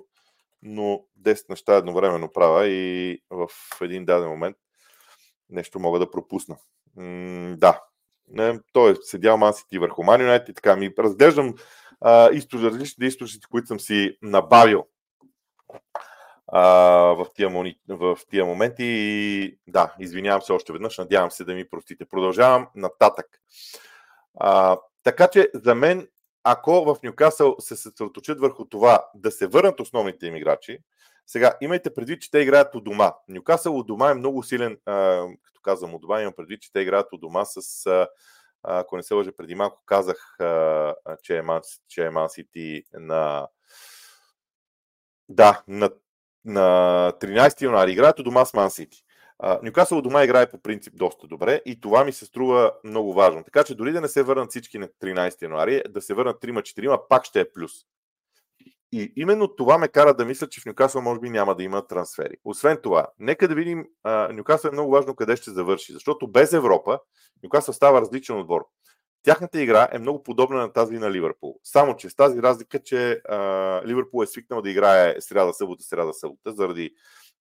[0.62, 3.50] но 10 неща едновременно правя и в
[3.82, 4.58] един даден момент
[5.50, 6.58] нещо мога да пропусна.
[7.58, 7.82] Да,
[8.28, 11.56] не, той е седял Ман върху Ман и така ми разглеждам
[12.02, 14.88] а, различните източници, които съм си набавил
[16.56, 16.62] а,
[17.16, 17.50] в, тия,
[17.90, 22.06] в тия моменти и да, извинявам се още веднъж, надявам се да ми простите.
[22.06, 23.26] Продължавам нататък.
[24.40, 26.08] А, така че за мен,
[26.44, 30.80] ако в Нюкасъл се съсредоточат върху това да се върнат основните им играчи,
[31.28, 33.14] сега имайте предвид, че те играят у дома.
[33.28, 36.80] Нюкасъл у дома е много силен, а, като казвам у дома, имам предвид, че те
[36.80, 38.08] играят у дома с, а,
[38.64, 40.92] ако не се лъжа, преди малко казах, е
[41.24, 43.48] че е Ман Сити на
[45.30, 45.90] да, на,
[46.46, 49.04] на 13 януари играят у дома с Ман Сити.
[49.64, 53.44] Нюкасъл дома играе по принцип доста добре и това ми се струва много важно.
[53.44, 57.08] Така че дори да не се върнат всички на 13 януари, да се върнат 3-4,
[57.10, 57.72] пак ще е плюс.
[58.92, 61.88] И именно това ме кара да мисля, че в Нюкасъл може би няма да има
[61.88, 62.36] трансфери.
[62.46, 63.86] Освен това, нека да видим,
[64.32, 67.00] Нюкасъл е много важно къде ще завърши, защото без Европа
[67.44, 68.66] Нюкасъл става различен отбор.
[69.24, 71.60] Тяхната игра е много подобна на тази на Ливърпул.
[71.64, 73.38] Само, че с тази разлика, че а,
[73.86, 76.96] Ливърпул е свикнал да играе сряда, събота, сряда, събота, заради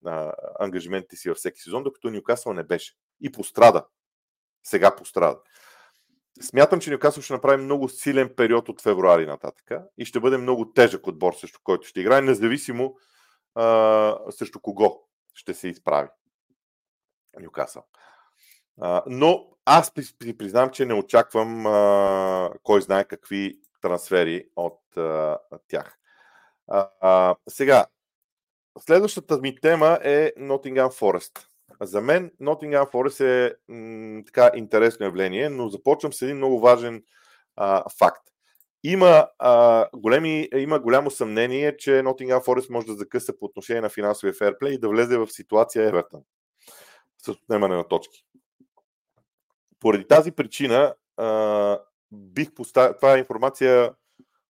[0.07, 2.95] а, ангажиментите си във всеки сезон, докато Нюкасъл не беше.
[3.21, 3.87] И пострада.
[4.65, 5.41] Сега пострада.
[6.41, 10.73] Смятам, че Нюкасъл ще направи много силен период от февруари нататък и ще бъде много
[10.73, 12.97] тежък отбор, срещу който ще играе, независимо
[13.55, 16.09] а, срещу кого ще се изправи
[17.41, 17.85] Нюкасъл.
[19.07, 19.93] Но аз
[20.39, 25.99] признавам, че не очаквам а, кой знае какви трансфери от а, тях.
[26.69, 27.87] А, а, сега,
[28.79, 31.47] Следващата ми тема е Nottingham Forest.
[31.81, 37.05] За мен Nottingham Forest е м, така интересно явление, но започвам с един много важен
[37.57, 38.23] а, факт.
[38.85, 43.89] Има, а, големи, има голямо съмнение, че Nottingham Forest може да закъса по отношение на
[43.89, 46.21] финансовия ферплей и да влезе в ситуация Евертън
[47.25, 48.25] с отнемане на точки.
[49.83, 51.79] Поради тази причина а,
[52.13, 52.95] бих поставил...
[52.95, 53.93] Това е информация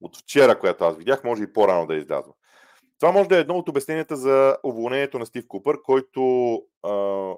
[0.02, 2.34] от вчера, която аз видях, може и по-рано да излязла.
[3.00, 7.34] Това може да е едно от обясненията за уволнението на Стив Купър, който а,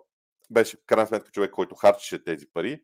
[0.51, 2.81] беше крайна сметка човек, който харчеше тези пари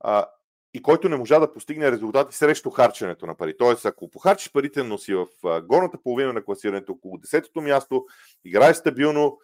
[0.00, 0.26] а,
[0.74, 3.56] и който не можа да постигне резултати срещу харченето на пари.
[3.56, 5.26] Тоест, ако похарчиш парите, но си в
[5.62, 8.04] горната половина на класирането, около 10-то място,
[8.44, 9.38] играеш стабилно,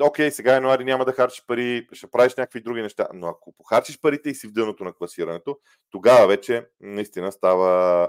[0.00, 4.00] окей, сега януари няма да харчиш пари, ще правиш някакви други неща, но ако похарчиш
[4.00, 5.58] парите и си в дъното на класирането,
[5.90, 8.08] тогава вече наистина става,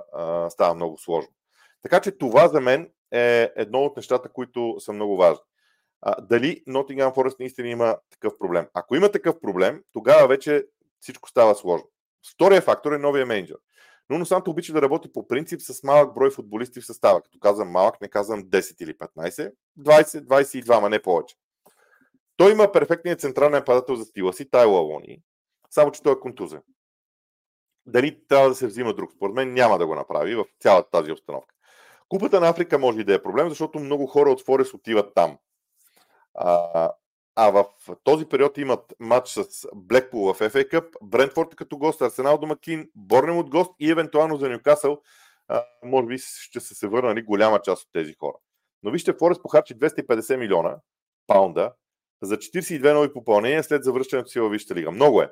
[0.49, 1.31] става много сложно.
[1.81, 5.43] Така че това за мен е едно от нещата, които са много важни.
[6.01, 8.67] А, дали Nottingham Forest наистина има такъв проблем?
[8.73, 10.65] Ако има такъв проблем, тогава вече
[10.99, 11.87] всичко става сложно.
[12.33, 13.57] Втория фактор е новия менеджер.
[14.09, 17.21] Но Санто обича да работи по принцип с малък брой футболисти в състава.
[17.21, 21.35] Като казвам малък, не казвам 10 или 15, 20, 22, ма не повече.
[22.37, 25.21] Той има перфектният централен падател за стила си, Тайло Алони,
[25.69, 26.61] само че той е контузен.
[27.85, 29.11] Дали трябва да се взима друг?
[29.11, 31.55] Според мен няма да го направи в цялата тази обстановка.
[32.09, 35.37] Купата на Африка може и да е проблем, защото много хора от Форес отиват там.
[36.33, 36.91] А,
[37.35, 37.65] а в
[38.03, 43.37] този период имат матч с Блекпул в FA Cup, Брентфорд като гост, Арсенал домакин, Борнем
[43.37, 45.01] от гост и евентуално за Нюкасъл,
[45.83, 48.37] може би ще се се върнали голяма част от тези хора.
[48.83, 50.75] Но вижте, Форест похарчи 250 милиона
[51.27, 51.73] паунда
[52.21, 54.91] за 42 нови попълнения след завръщането си във Висшата лига.
[54.91, 55.31] Много е.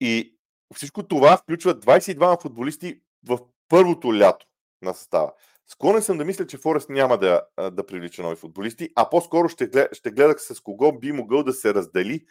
[0.00, 0.36] И
[0.74, 4.46] всичко това включва 22 футболисти в първото лято
[4.82, 5.32] на състава.
[5.68, 7.42] Склонен съм да мисля, че Форест няма да,
[7.72, 11.74] да привлича нови футболисти, а по-скоро ще, ще гледах с кого би могъл да се
[11.74, 12.24] раздели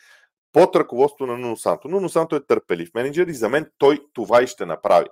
[0.51, 1.87] под ръководство на Нуно Санто.
[1.87, 5.07] Нуно Санто е търпелив менеджер и за мен той това и ще направи.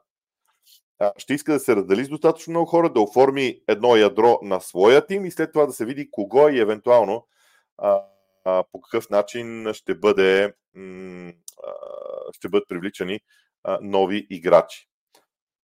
[1.18, 5.06] Ще иска да се раздели с достатъчно много хора, да оформи едно ядро на своя
[5.06, 7.28] тим и след това да се види кого и евентуално
[8.72, 10.54] по какъв начин ще бъде
[12.32, 13.20] ще бъдат привличани
[13.82, 14.88] нови играчи.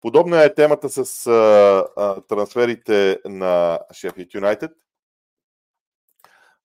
[0.01, 1.25] Подобна е темата с
[2.29, 4.71] трансферите на Sheffield Юнайтед.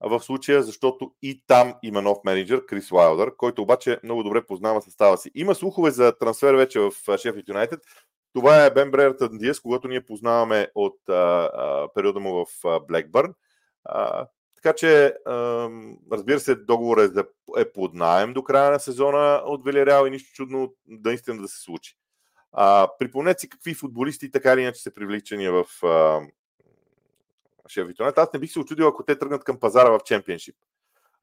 [0.02, 4.82] В случая, защото и там има нов менеджер, Крис Уайлдър, който обаче много добре познава
[4.82, 5.32] състава си.
[5.36, 7.80] Има слухове за трансфер вече в Sheffield Юнайтед.
[8.34, 10.98] Това е Бен Брейъртън Диас, когато ние познаваме от
[11.94, 13.34] периода му в Блекбърн.
[14.64, 15.14] Така че,
[16.12, 17.24] разбира се, договорът е,
[17.58, 21.48] е под найем до края на сезона от Велиреал и нищо чудно да наистина да
[21.48, 21.96] се случи.
[22.52, 25.66] А, припомнете си какви футболисти така или иначе са привличани в
[27.68, 28.18] Шеф Юнайтед.
[28.18, 30.56] Аз не бих се очудил, ако те тръгнат към пазара в чемпионшип.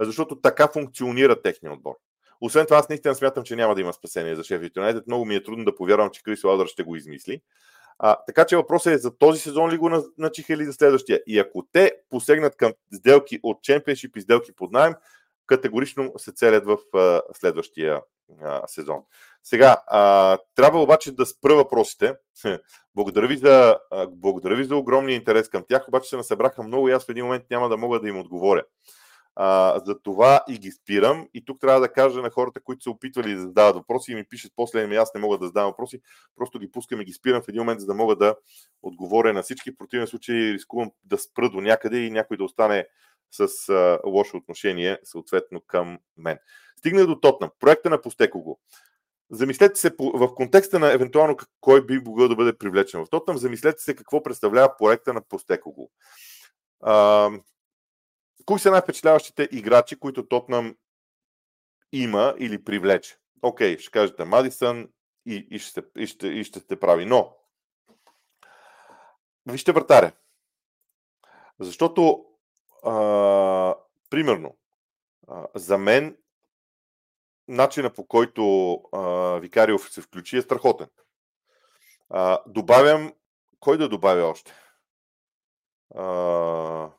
[0.00, 1.94] Защото така функционира техния отбор.
[2.40, 5.06] Освен това, аз наистина смятам, че няма да има спасение за Шеф Юнайтед.
[5.06, 7.40] Много ми е трудно да повярвам, че Крис Ладър ще го измисли.
[7.98, 11.20] А, така че въпросът е за този сезон ли го начиха или за следващия.
[11.26, 14.94] И ако те посегнат към сделки от чемпионшип и сделки под найем,
[15.46, 18.00] категорично се целят в а, следващия
[18.42, 19.02] а, сезон.
[19.42, 22.14] Сега, а, трябва обаче да спра въпросите.
[22.94, 26.88] Благодаря ви, за, а, благодаря ви за огромния интерес към тях, обаче се насъбраха много
[26.88, 28.62] и аз в един момент няма да мога да им отговоря.
[29.36, 31.28] А, за това и ги спирам.
[31.34, 34.24] И тук трябва да кажа на хората, които са опитвали да задават въпроси и ми
[34.24, 36.00] пишат после, ами аз не мога да задавам въпроси,
[36.36, 38.36] просто ги пускам и ги спирам в един момент, за да мога да
[38.82, 39.70] отговоря на всички.
[39.70, 42.86] В противен случай рискувам да спра до някъде и някой да остане
[43.30, 46.38] с а, лошо отношение, съответно към мен.
[46.78, 47.50] Стигна до Тотнам.
[47.60, 48.58] Проекта на Постекого.
[49.30, 53.82] Замислете се в контекста на евентуално кой би могъл да бъде привлечен в Тотнам, замислете
[53.82, 55.90] се какво представлява проекта на Постекого.
[58.46, 60.76] Кои са най-впечатляващите играчи, които Тотнам
[61.92, 63.18] има или привлече?
[63.42, 64.88] Окей, ще кажете Мадисън
[65.26, 67.06] и, и, ще, и, ще, и ще сте прави.
[67.06, 67.36] Но,
[69.46, 70.12] вижте вратаря.
[71.60, 72.24] Защото,
[72.84, 73.74] а,
[74.10, 74.56] примерно,
[75.28, 76.16] а, за мен
[77.48, 79.00] начина по който а,
[79.38, 80.88] Викариов се включи е страхотен.
[82.10, 83.12] А, добавям,
[83.60, 84.52] кой да добавя още?
[85.94, 86.90] А,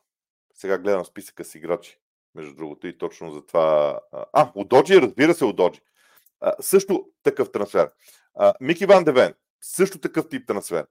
[0.58, 1.98] сега гледам списъка с играчи,
[2.34, 4.00] между другото, и точно за това.
[4.32, 5.80] А, Удоджи, разбира се, Удоджи.
[6.60, 7.90] Също такъв трансфер.
[8.34, 10.86] А, Мики Ван Девен, също такъв тип трансфер.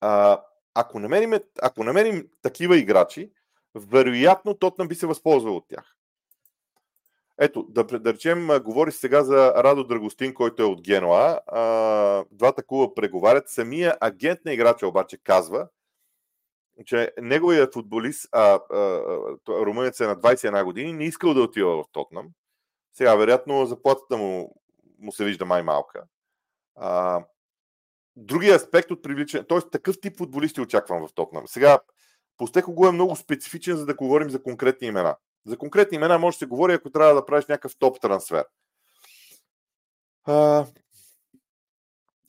[0.00, 0.42] А,
[0.74, 1.32] ако, намерим,
[1.62, 3.32] ако намерим такива играчи,
[3.74, 5.96] вероятно Тотнам би се възползвал от тях.
[7.38, 11.40] Ето, да, да речем, говори сега за Радо Драгостин, който е от Генуа.
[11.46, 13.48] А, двата клуба преговарят.
[13.48, 15.68] Самия агент на играча обаче казва,
[16.86, 19.00] че неговият футболист, а, а,
[19.48, 22.28] румънец е на 21 години, не искал да отива в Тотнам.
[22.92, 24.54] Сега, вероятно, заплатата му,
[24.98, 26.04] му се вижда май малка.
[26.76, 27.24] А,
[28.16, 29.58] другия аспект от привличане, т.е.
[29.72, 31.48] такъв тип футболисти очаквам в Тотнам.
[31.48, 31.78] Сега,
[32.42, 35.16] Постеко го е много специфичен, за да говорим за конкретни имена.
[35.46, 38.44] За конкретни имена може да се говори, ако трябва да правиш някакъв топ трансфер.
[40.24, 40.66] А,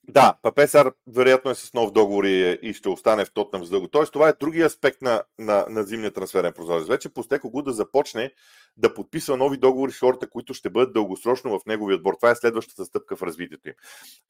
[0.08, 3.88] да, Папесар вероятно е с нов договор и, и ще остане в Тотнам с дълго.
[3.88, 6.88] Тоест, това е другия аспект на, на, на зимния трансферен прозорец.
[6.88, 8.32] Вече Постеко го да започне
[8.78, 12.14] да подписва нови договори с хората, които ще бъдат дългосрочно в неговия отбор.
[12.14, 13.76] Това е следващата стъпка в развитието им.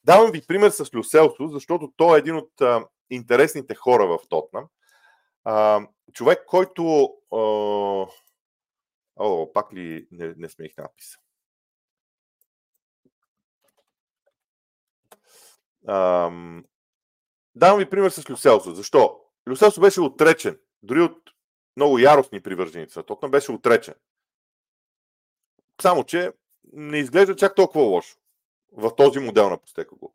[0.04, 4.66] Давам ви пример с Люселсо, защото той е един от а, интересните хора в Тотнам.
[5.44, 5.82] А,
[6.14, 7.10] човек, който.
[7.32, 7.38] А...
[9.16, 11.18] О, пак ли не, не смех надписа?
[15.88, 16.66] Ам...
[17.56, 18.72] Давам ви пример с Люселсо.
[18.72, 19.20] Защо?
[19.50, 21.18] Люселсо беше отречен, дори от
[21.78, 23.00] много яростни привърженици.
[23.08, 23.94] Тотнам беше отречен.
[25.82, 26.32] Само, че
[26.74, 28.18] не изглежда чак толкова лошо
[28.72, 30.12] в този модел на Постекого.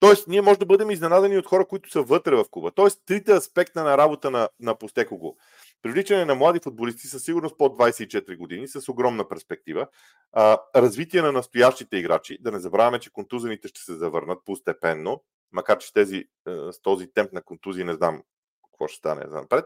[0.00, 2.70] Тоест, ние може да бъдем изненадани от хора, които са вътре в клуба.
[2.70, 5.36] Тоест, трите аспекта на работа на, на Постекого.
[5.82, 9.86] Привличане на млади футболисти със сигурност под 24 години, с огромна перспектива.
[10.32, 12.38] А, развитие на настоящите играчи.
[12.40, 17.12] Да не забравяме, че контузените ще се завърнат постепенно, макар че тези, е, с този
[17.12, 18.22] темп на контузии не знам
[18.70, 19.64] какво ще стане за напред.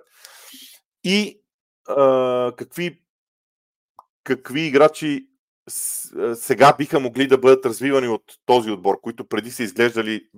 [1.05, 1.43] И
[1.89, 3.03] а, какви,
[4.25, 5.29] какви играчи
[6.35, 10.29] сега биха могли да бъдат развивани от този отбор, които преди са изглеждали,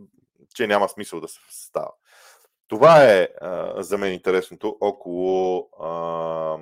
[0.55, 1.91] че няма смисъл да се става.
[2.69, 6.59] Това е а, за мен интересното около, а,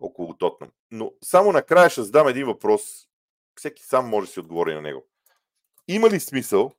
[0.00, 0.70] около Тотнам.
[0.90, 2.82] Но само накрая ще задам един въпрос.
[3.54, 5.06] Всеки сам може да си отговори на него.
[5.88, 6.72] Има ли смисъл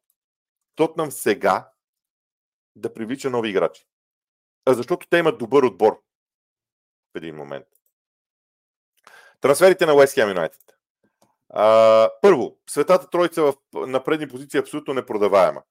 [0.75, 1.71] Тотнам сега
[2.75, 3.87] да привлича нови играчи?
[4.65, 6.01] А защото те имат добър отбор
[7.13, 7.65] в един момент.
[9.41, 10.73] Трансферите на West Ham United.
[11.49, 15.63] А, първо, светата троица в, на предни позиции е абсолютно непродаваема.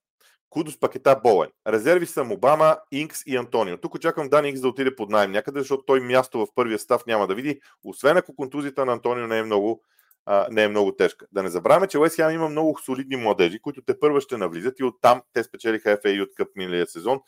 [0.50, 1.50] Кудос пакета болен.
[1.66, 3.76] Резерви са Обама, Инкс и Антонио.
[3.76, 7.06] Тук очаквам Дан Инкс да отиде под найем някъде, защото той място в първия став
[7.06, 9.82] няма да види, освен ако контузията на Антонио не е много,
[10.26, 11.26] а, не е много тежка.
[11.32, 14.84] Да не забравяме, че Уест има много солидни младежи, които те първо ще навлизат и
[14.84, 17.20] оттам те спечелиха FA от къп миналия сезон.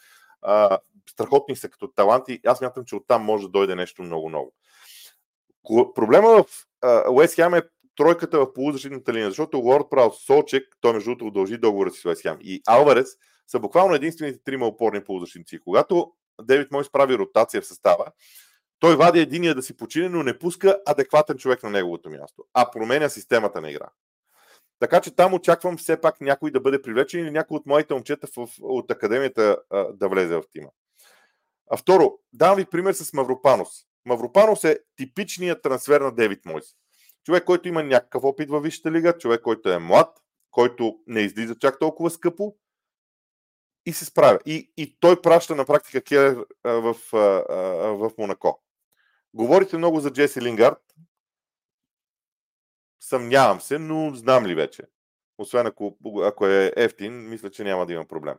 [0.43, 0.79] А,
[1.11, 2.41] страхотни са като таланти.
[2.47, 4.53] Аз мятам, че оттам може да дойде нещо много-много.
[5.95, 6.47] Проблема в
[7.11, 7.63] Уест Хем е
[8.03, 12.05] тройката в полузащитната линия, защото Лорд Праус, Солчек, той между другото удължи договора си с
[12.05, 13.09] Уест Хем и Алварес
[13.47, 15.59] са буквално единствените трима опорни полузащитници.
[15.65, 16.13] Когато
[16.43, 18.07] Девид Мой прави ротация в състава,
[18.81, 22.71] Той вади единия да си почине, но не пуска адекватен човек на неговото място, а
[22.71, 23.89] променя системата на игра.
[24.81, 28.27] Така че там очаквам все пак някой да бъде привлечен или някой от моите момчета
[28.37, 30.69] в, от академията а, да влезе в тима.
[31.71, 33.69] А второ, давам ви пример с Мавропанос.
[34.07, 36.65] Мавропанос е типичният трансфер на Девит Мойс.
[37.25, 41.55] Човек, който има някакъв опит във Висшата лига, човек, който е млад, който не излиза
[41.59, 42.57] чак толкова скъпо
[43.87, 44.39] и се справя.
[44.47, 46.97] И, и той праща на практика Келер в,
[47.97, 48.63] в Монако.
[49.35, 50.83] Говорите много за Джеси Лингард.
[53.01, 54.83] Съмнявам се, но знам ли вече.
[55.39, 58.37] Освен ако, ако е ефтин, мисля, че няма да има проблем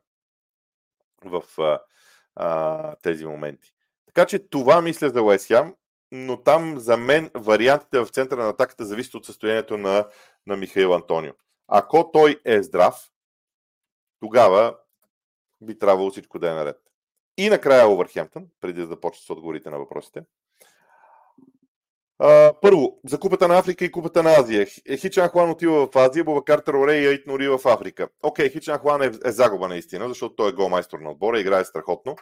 [1.25, 1.79] в а,
[2.35, 3.73] а, тези моменти.
[4.05, 5.49] Така че това мисля за Уест
[6.15, 10.08] но там за мен вариантите в центъра на атаката зависят от състоянието на,
[10.47, 11.34] на Михаил Антонио.
[11.67, 13.12] Ако той е здрав,
[14.19, 14.76] тогава
[15.62, 16.78] би трябвало всичко да е наред.
[17.38, 20.23] И накрая Овърхемптън, преди да започне с отговорите на въпросите.
[22.19, 24.67] А, първо, за Купата на Африка и Купата на Азия.
[24.89, 28.08] Е, Хичан Хуан отива в Азия, Бобакар Тароре и Айт Нори в Африка.
[28.23, 32.15] Окей, Хичан Хуан е, е загуба наистина, защото той е голмайстор на отбора, играе страхотно.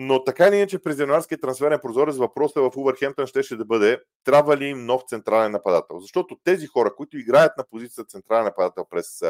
[0.00, 4.56] Но така или иначе през януарския трансферен прозорец въпросът в Увърхемптън ще, да бъде трябва
[4.56, 6.00] ли им нов централен нападател.
[6.00, 9.22] Защото тези хора, които играят на позиция централен нападател през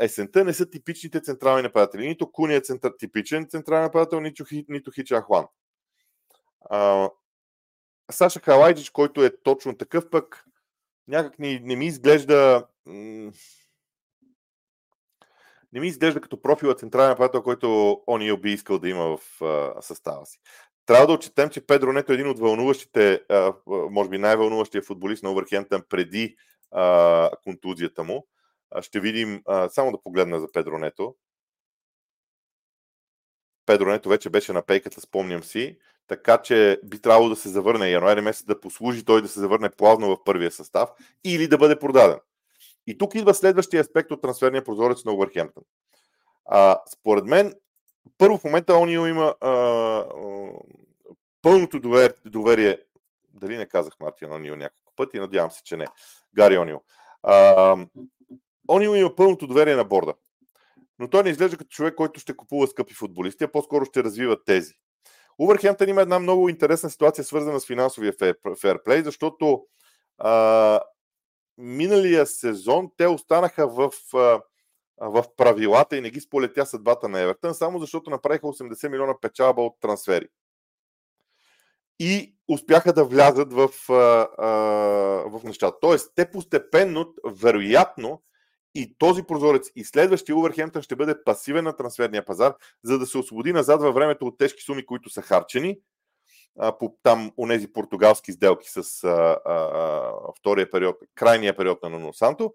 [0.00, 2.08] есента, не са типичните централни нападатели.
[2.08, 5.46] Нито Куни е центр, типичен централен нападател, нито, нито Хича Хуан.
[6.60, 7.10] А,
[8.10, 10.44] Саша Халайджич, който е точно такъв пък,
[11.08, 12.66] някак не, не ми изглежда
[15.72, 19.82] не ми изглежда като профила централен нападател, който Онио би искал да има в а,
[19.82, 20.38] състава си.
[20.86, 25.22] Трябва да отчетем, че Педро Нето е един от вълнуващите, а, може би най-вълнуващия футболист
[25.22, 26.36] на Овърхемптън преди
[26.70, 28.26] а, контузията му.
[28.70, 31.14] А, ще видим, а, само да погледна за Педро Нето.
[33.66, 37.90] Педро Нето вече беше на пейката, спомням си, така че би трябвало да се завърне
[37.90, 40.90] януари месец да послужи той да се завърне плавно в първия състав
[41.24, 42.18] или да бъде продаден.
[42.86, 45.62] И тук идва следващия аспект от трансферния прозорец на Увърхемптън.
[46.44, 47.54] А, според мен,
[48.18, 50.04] първо в момента Онио има а, а,
[51.42, 52.78] пълното доверие, доверие,
[53.34, 55.86] дали не казах Мартин Онио няколко пъти, надявам се, че не,
[56.34, 56.78] Гари Онио.
[57.22, 57.76] А,
[58.68, 60.14] Онио има пълното доверие на борда.
[60.98, 64.44] Но той не изглежда като човек, който ще купува скъпи футболисти, а по-скоро ще развива
[64.44, 64.74] тези.
[65.38, 68.12] Увърхемптън има една много интересна ситуация, свързана с финансовия
[68.60, 69.64] ферплей, защото
[70.18, 70.80] а,
[71.60, 73.90] миналия сезон те останаха в,
[75.00, 79.62] в правилата и не ги сполетя съдбата на Евертън, само защото направиха 80 милиона печалба
[79.62, 80.28] от трансфери.
[81.98, 83.68] И успяха да влязат в,
[85.28, 85.76] в нещата.
[85.80, 88.22] Тоест, те постепенно, вероятно,
[88.74, 93.18] и този прозорец и следващия Увърхемптън ще бъде пасивен на трансферния пазар, за да се
[93.18, 95.78] освободи назад във времето от тежки суми, които са харчени
[96.78, 99.08] по там онези португалски сделки с а,
[99.44, 102.54] а, втория период, крайния период на Ноно Санто.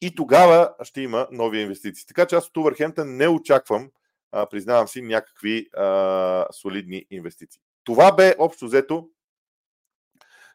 [0.00, 2.06] И тогава ще има нови инвестиции.
[2.06, 3.90] Така че аз от Увърхемптън не очаквам,
[4.32, 7.60] а, признавам си, някакви а, солидни инвестиции.
[7.84, 9.08] Това бе общо взето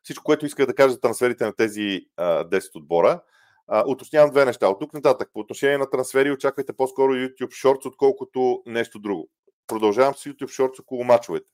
[0.03, 3.21] всичко, което исках да кажа за трансферите на тези а, 10 отбора.
[3.67, 4.67] А, уточнявам две неща.
[4.67, 9.29] От тук нататък, по отношение на трансфери, очаквайте по-скоро YouTube Shorts, отколкото нещо друго.
[9.67, 11.49] Продължавам с YouTube Shorts около мачовете.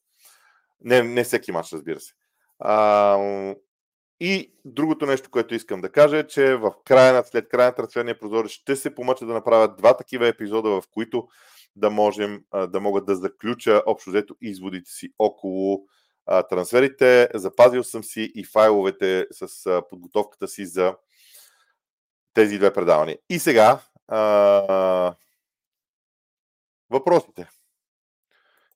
[0.82, 2.14] Не, не всеки матч, разбира се.
[2.60, 3.18] А,
[4.20, 7.76] и другото нещо, което искам да кажа е, че в края на, след края на
[7.76, 11.28] трансферния прозорец ще се помъча да направят два такива епизода, в които
[11.76, 15.86] да можем да могат да заключа общо взето изводите си около
[16.26, 17.30] а, трансферите.
[17.34, 20.96] Запазил съм си и файловете с а, подготовката си за
[22.34, 23.18] тези две предавания.
[23.30, 25.16] И сега а,
[26.90, 27.50] въпросите.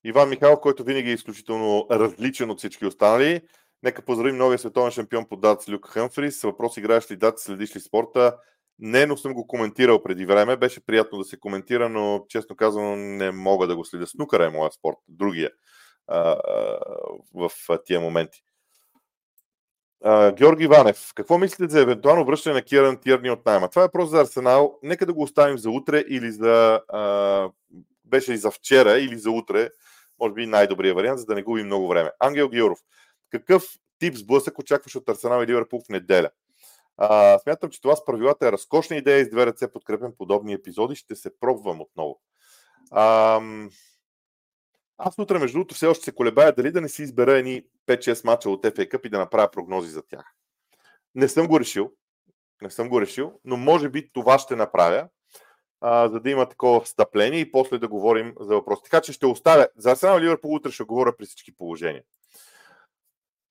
[0.04, 3.42] Иван Михайлов, който винаги е изключително различен от всички останали.
[3.84, 6.42] Нека поздравим новия световен шампион по датс Люк Хъмфрис.
[6.42, 8.38] Въпрос играеш ли дат, следиш ли спорта?
[8.80, 10.58] Не, но съм го коментирал преди време.
[10.58, 14.08] Беше приятно да се коментира, но честно казвам не мога да го следя.
[14.08, 15.52] Снукъра е моя спорт, другия
[16.08, 16.80] а, а,
[17.34, 17.52] в
[17.86, 18.44] тия моменти.
[20.04, 23.70] А, Георги Иванев, какво мислите за евентуално връщане на Киран Тирни от найма?
[23.70, 24.80] Това е въпрос за Арсенал.
[24.84, 26.82] Нека да го оставим за утре или за...
[26.88, 27.50] А,
[28.06, 29.70] беше и за вчера или за утре
[30.20, 32.12] може би най-добрият вариант, за да не губим много време.
[32.20, 32.80] Ангел Георов,
[33.30, 33.64] какъв
[34.00, 36.30] тип сблъсък очакваш от Арсенал и Ливърпул в неделя?
[36.98, 40.54] А, смятам, че това с правилата е разкошна идея и с две ръце подкрепям подобни
[40.54, 40.96] епизоди.
[40.96, 42.22] Ще се пробвам отново.
[42.92, 43.42] А,
[44.98, 48.26] аз утре, между другото, все още се колебая дали да не си избера едни 5-6
[48.26, 50.34] мача от FA Cup и да направя прогнози за тях.
[51.16, 51.92] Не съм го решил.
[52.62, 55.08] Не съм го решил, но може би това ще направя
[55.84, 58.82] а, за да има такова встъпление и после да говорим за въпроси.
[58.84, 59.68] Така че ще оставя.
[59.78, 62.04] За Арсенал Ливърпул утре ще говоря при всички положения.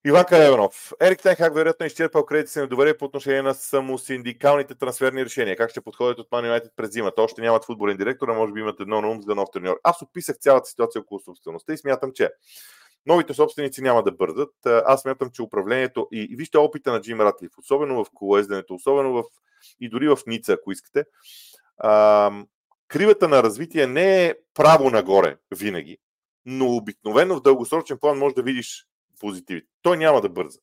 [0.04, 0.92] Иван Кареванов.
[1.00, 5.56] Ерик Тенхак вероятно изчерпал кредити си на доверие по отношение на самосиндикалните трансферни решения.
[5.56, 7.22] Как ще подходят от Man United през зимата?
[7.22, 9.80] Още нямат футболен директор, а може би имат едно на ум за нов треньор.
[9.82, 12.30] Аз описах цялата ситуация около собствеността и смятам, че
[13.06, 14.54] новите собственици няма да бързат.
[14.64, 19.12] Аз смятам, че управлението и, и вижте опита на Джим Ратлиф, особено в колоезденето, особено
[19.12, 19.24] в,
[19.80, 21.04] и дори в Ница, ако искате.
[22.88, 25.98] Кривата на развитие не е право нагоре винаги,
[26.46, 28.86] но обикновено в дългосрочен план може да видиш
[29.20, 29.68] позитивите.
[29.82, 30.58] Той няма да бърза.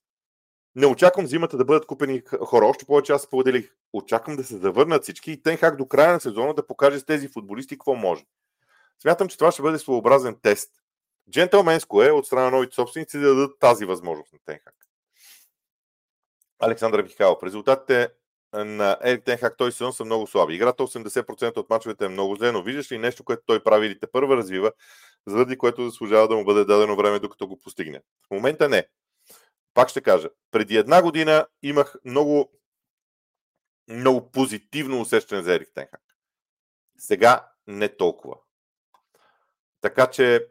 [0.76, 2.66] Не очаквам зимата да бъдат купени хора.
[2.66, 3.72] Още повече аз споделих.
[3.94, 7.28] Очаквам да се завърнат всички и Тенхак до края на сезона да покаже с тези
[7.28, 8.26] футболисти какво може.
[9.02, 10.72] Смятам, че това ще бъде своеобразен тест.
[11.32, 14.76] Джентълменско е от страна на новите собственици да дадат тази възможност на Тенхак.
[16.60, 17.44] Александър Михайлов.
[17.44, 18.10] Резултатите
[18.54, 20.56] на Ерик Тенхак този сезон са много слаби.
[20.56, 24.00] Играта 80% от мачовете е много зле, но виждаш ли нещо, което той прави или
[24.00, 24.72] те първа развива,
[25.28, 28.02] заради което заслужава да му бъде дадено време, докато го постигне.
[28.28, 28.88] В момента не.
[29.74, 32.52] Пак ще кажа, преди една година имах много,
[33.88, 36.02] много позитивно усещане за Ерик Тенхак.
[36.98, 38.36] Сега не толкова.
[39.82, 40.48] Така че,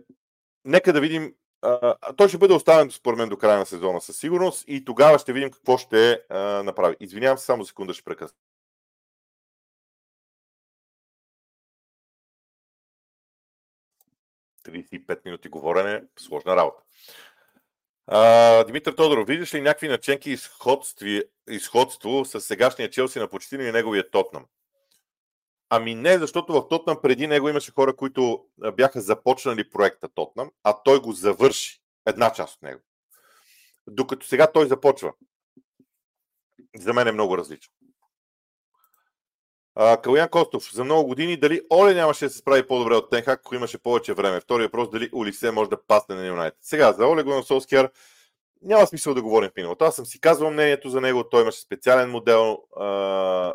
[0.65, 1.35] нека да видим.
[1.63, 5.19] А, той ще бъде оставен според мен до края на сезона със сигурност и тогава
[5.19, 6.97] ще видим какво ще а, направи.
[7.01, 8.37] Извинявам се, само секунда ще прекъсна.
[14.65, 16.83] 35 минути говорене, сложна работа.
[18.07, 20.37] А, Димитър Тодоров, виждаш ли някакви наченки
[21.49, 24.47] изходство с сегашния Челси на почти и неговия Тотнам?
[25.71, 28.45] Ами не, защото в Тотнам преди него имаше хора, които
[28.77, 31.81] бяха започнали проекта Тотнам, а той го завърши.
[32.07, 32.81] Една част от него.
[33.87, 35.13] Докато сега той започва.
[36.77, 37.73] За мен е много различно.
[40.03, 43.55] Калуян Костов, за много години дали Оле нямаше да се справи по-добре от Тенхак, ако
[43.55, 44.41] имаше повече време.
[44.41, 46.59] Втория въпрос, дали Олисе може да пасне на Юнайтед.
[46.61, 47.91] Сега, за Оле Гунар Солскияр
[48.63, 49.85] няма смисъл да говорим в миналото.
[49.85, 51.29] Аз съм си казвал мнението за него.
[51.29, 52.87] Той имаше специален модел а,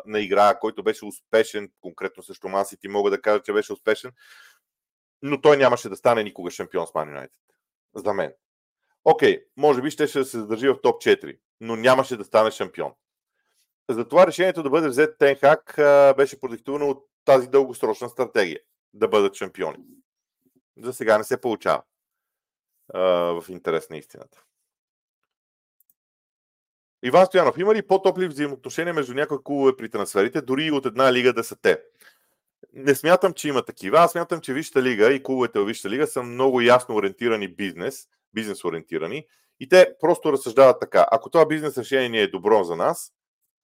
[0.06, 4.12] на игра, който беше успешен, конкретно също Масити мога да кажа, че беше успешен,
[5.22, 7.36] но той нямаше да стане никога шампион с Ман Юнайтед.
[7.94, 8.32] За мен.
[9.04, 12.92] Окей, може би ще, ще се задържи в топ 4, но нямаше да стане шампион.
[13.88, 15.74] Затова решението да бъде взет Тенхак
[16.16, 18.60] беше продиктувано от тази дългосрочна стратегия
[18.94, 19.78] да бъдат шампиони.
[20.76, 21.82] За сега не се получава
[22.94, 24.44] в интерес на истината.
[27.04, 31.12] Иван Стоянов, има ли по-топли взаимоотношения между някои клубове при трансферите, дори и от една
[31.12, 31.80] лига да са те?
[32.72, 33.98] Не смятам, че има такива.
[33.98, 38.06] Аз смятам, че Висшата лига и клубовете в Висшата лига са много ясно ориентирани бизнес,
[38.34, 39.26] бизнес ориентирани
[39.60, 41.06] и те просто разсъждават така.
[41.10, 43.12] Ако това бизнес решение е добро за нас,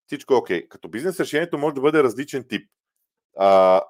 [0.07, 0.68] всичко е окей.
[0.68, 2.70] Като бизнес решението може да бъде различен тип.
[3.38, 3.82] А,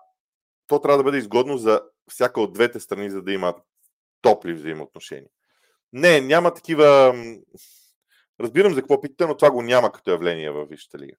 [0.66, 3.54] то трябва да бъде изгодно за всяка от двете страни, за да има
[4.22, 5.30] топли взаимоотношения.
[5.92, 7.14] Не, няма такива.
[8.40, 11.16] Разбирам за какво питате, но това го няма като явление във Висшата лига.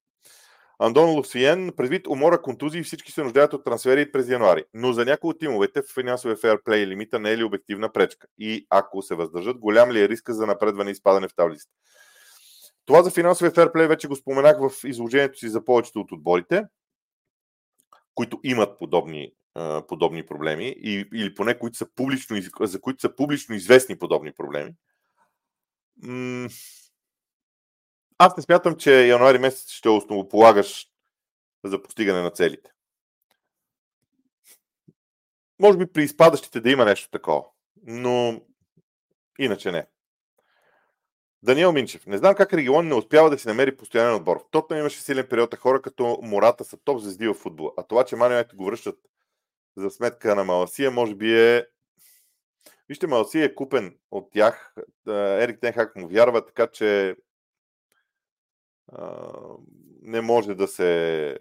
[0.79, 4.63] Андон Лусиен, предвид умора, контузии, всички се нуждаят от трансфери през януари.
[4.73, 8.27] Но за някои от тимовете в финансовия фейрплей лимита не е ли обективна пречка?
[8.37, 11.71] И ако се въздържат, голям ли е риска за напредване и спадане в таблицата?
[12.85, 16.63] Това за финансовия ферплей вече го споменах в изложението си за повечето от отборите,
[18.15, 19.31] които имат подобни,
[19.87, 20.75] подобни проблеми
[21.13, 24.73] или поне които са публично, за които са публично известни подобни проблеми.
[28.23, 30.87] Аз не смятам, че януари месец ще основополагаш
[31.63, 32.71] за постигане на целите.
[35.59, 37.45] Може би при изпадащите да има нещо такова,
[37.83, 38.41] но
[39.39, 39.87] иначе не.
[41.43, 42.05] Даниел Минчев.
[42.05, 44.39] Не знам как регион не успява да си намери постоянен отбор.
[44.39, 47.71] В Тотнам имаше силен период, а хора като Мората са топ звезди в футбола.
[47.77, 48.99] А това, че Манионете го връщат
[49.77, 51.67] за сметка на Маласия, може би е...
[52.89, 54.75] Вижте, Маласия е купен от тях.
[55.07, 57.15] Ерик Тенхак му вярва, така че
[60.01, 61.37] не може да се,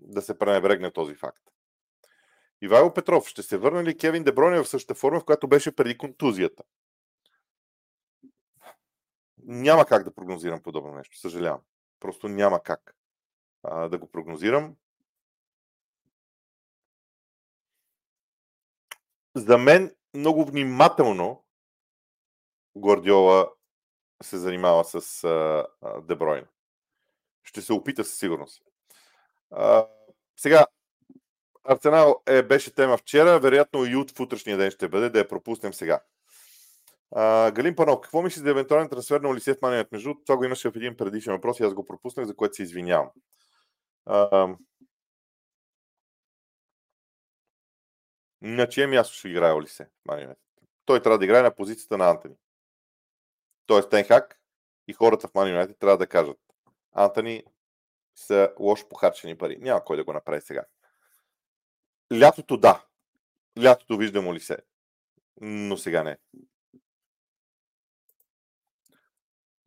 [0.00, 1.42] да се пренебрегне този факт.
[2.62, 5.98] Ивайло Петров, ще се върне ли Кевин Деброни в същата форма, в която беше преди
[5.98, 6.62] контузията?
[9.46, 11.18] няма как да прогнозирам подобно нещо.
[11.18, 11.60] Съжалявам.
[12.00, 12.96] Просто няма как
[13.62, 14.76] а, да го прогнозирам.
[19.34, 21.44] За мен много внимателно
[22.76, 23.50] Гвардиола
[24.22, 26.46] се занимава с а, а, Дебройн.
[27.46, 28.62] Ще се опита със сигурност.
[29.50, 29.86] А,
[30.36, 30.66] сега,
[31.64, 35.74] Арсенал е, беше тема вчера, вероятно и от утрешния ден ще бъде, да я пропуснем
[35.74, 36.00] сега.
[37.10, 39.92] А, Галин Панов, какво мислиш за евентуален трансфер на Олисев Манинет?
[39.92, 42.62] Между това го имаше в един предишен въпрос и аз го пропуснах, за което се
[42.62, 43.10] извинявам.
[44.06, 44.48] А,
[48.42, 50.38] на чие място ще играе Олисе Манинет?
[50.84, 52.34] Той трябва да играе на позицията на Антони.
[53.66, 54.40] Тоест Тенхак
[54.88, 56.38] и хората в Ман трябва да кажат
[56.96, 57.44] Антони
[58.16, 59.56] са лошо похарчени пари.
[59.60, 60.64] Няма кой да го направи сега.
[62.20, 62.84] Лятото да.
[63.62, 64.58] Лятото виждамо ли се.
[65.40, 66.18] Но сега не.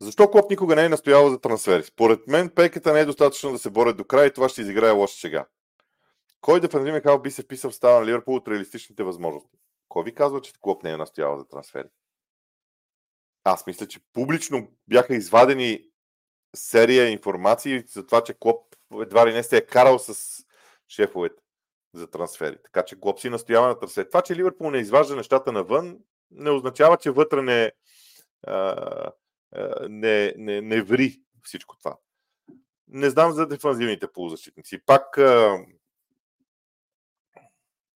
[0.00, 1.82] Защо Клоп никога не е настоявал за трансфери?
[1.82, 4.90] Според мен пейката не е достатъчно да се борят до края и това ще изиграе
[4.90, 5.46] лоша сега.
[6.40, 9.58] Кой дефензив Михал би се вписал в става на Ливърпул от реалистичните възможности?
[9.88, 11.88] Кой ви казва, че Клоп не е настоявал за трансфери?
[13.44, 15.89] Аз мисля, че публично бяха извадени
[16.56, 20.42] серия информации за това, че Клоп едва ли не се е карал с
[20.88, 21.42] шефовете
[21.94, 22.56] за трансфери.
[22.62, 24.08] Така че Клоп си настоява на трансфери.
[24.08, 25.98] Това, че Ливърпул не изважда нещата навън,
[26.30, 27.72] не означава, че вътре не,
[28.46, 29.12] а,
[29.88, 31.96] не, не, не ври всичко това.
[32.88, 34.84] Не знам за дефанзивните полузащитници.
[34.86, 35.18] Пак,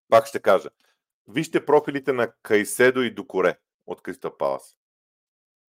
[0.09, 0.69] пак ще кажа.
[1.27, 4.77] Вижте профилите на Кайседо и Докоре от Кристал Палас.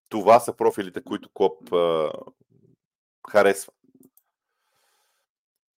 [0.09, 2.13] Това са профилите, които Клоп а,
[3.31, 3.73] харесва.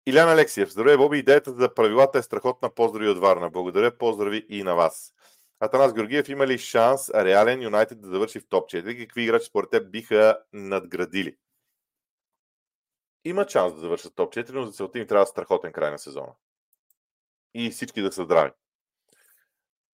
[0.07, 0.71] Илян Алексиев.
[0.71, 1.19] Здравей, Боби.
[1.19, 2.71] Идеята за правилата е страхотна.
[2.71, 3.51] Поздрави от Варна.
[3.51, 3.99] Благодаря.
[3.99, 5.15] Поздрави и на вас.
[5.61, 8.99] Атанас Георгиев, има ли шанс реален Юнайтед да завърши в топ 4?
[8.99, 11.37] Какви играчи според теб биха надградили?
[13.25, 16.33] Има шанс да завършат топ 4, но за целта им трябва страхотен край на сезона.
[17.55, 18.51] И всички да са здрави.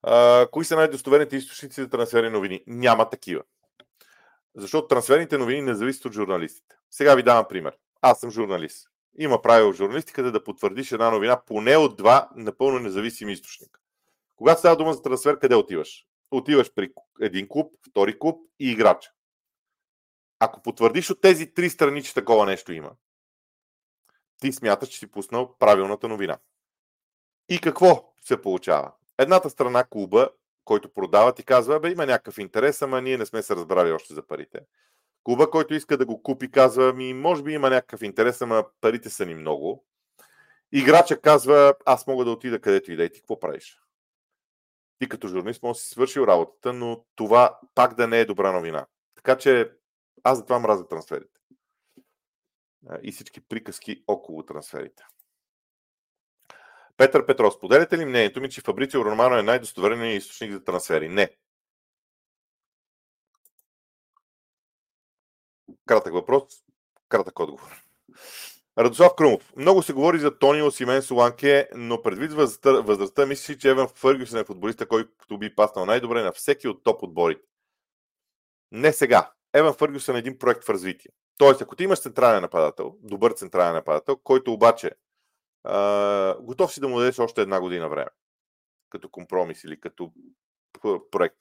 [0.03, 2.65] А, кои са най-достоверните източници за трансферни новини?
[2.67, 3.43] Няма такива.
[4.57, 6.77] Защото трансферните новини не зависят от журналистите.
[6.91, 7.79] Сега ви давам пример.
[8.01, 8.89] Аз съм журналист.
[9.19, 13.81] Има правило в журналистиката да потвърдиш една новина поне от два напълно независими източника.
[14.37, 16.07] Когато става дума за трансфер, къде отиваш?
[16.31, 19.11] Отиваш при един клуб, втори клуб и играч.
[20.39, 22.91] Ако потвърдиш от тези три страни, че такова нещо има,
[24.41, 26.39] ти смяташ, че си пуснал правилната новина.
[27.49, 28.93] И какво се получава?
[29.19, 30.31] Едната страна клуба,
[30.65, 34.15] който продава, ти казва, бе, има някакъв интерес, ама ние не сме се разбрали още
[34.15, 34.61] за парите.
[35.25, 39.11] Клуба, който иска да го купи, казва, ми, може би има някакъв интерес, ама парите
[39.11, 39.85] са ни много.
[40.73, 43.85] Играча казва, аз мога да отида където и да и ти какво правиш?
[44.99, 48.87] ти като журналист може си свършил работата, но това пак да не е добра новина.
[49.15, 49.73] Така че
[50.23, 51.41] аз затова мразя трансферите.
[53.03, 55.07] И всички приказки около трансферите.
[56.97, 61.09] Петър Петров, споделяте ли мнението ми, че Фабрицио Романо е най-достоверен източник за трансфери?
[61.09, 61.31] Не.
[65.87, 66.45] Кратък въпрос,
[67.09, 67.85] кратък отговор.
[68.79, 69.53] Радослав Крумов.
[69.57, 74.39] Много се говори за Тони Осимен Соланке, но предвид възрастта, възрастта мисли, че Еван Фъргюсен
[74.39, 77.43] е футболиста, който би паснал най-добре на всеки от топ отборите.
[78.73, 79.33] Не сега.
[79.53, 81.11] Еван Фъргюсен е един проект в развитие.
[81.39, 84.91] Тоест, ако ти имаш централен нападател, добър централен нападател, който обаче
[85.65, 88.11] а, готов си да му дадеш още една година време,
[88.91, 90.13] като компромис или като
[91.11, 91.37] проект,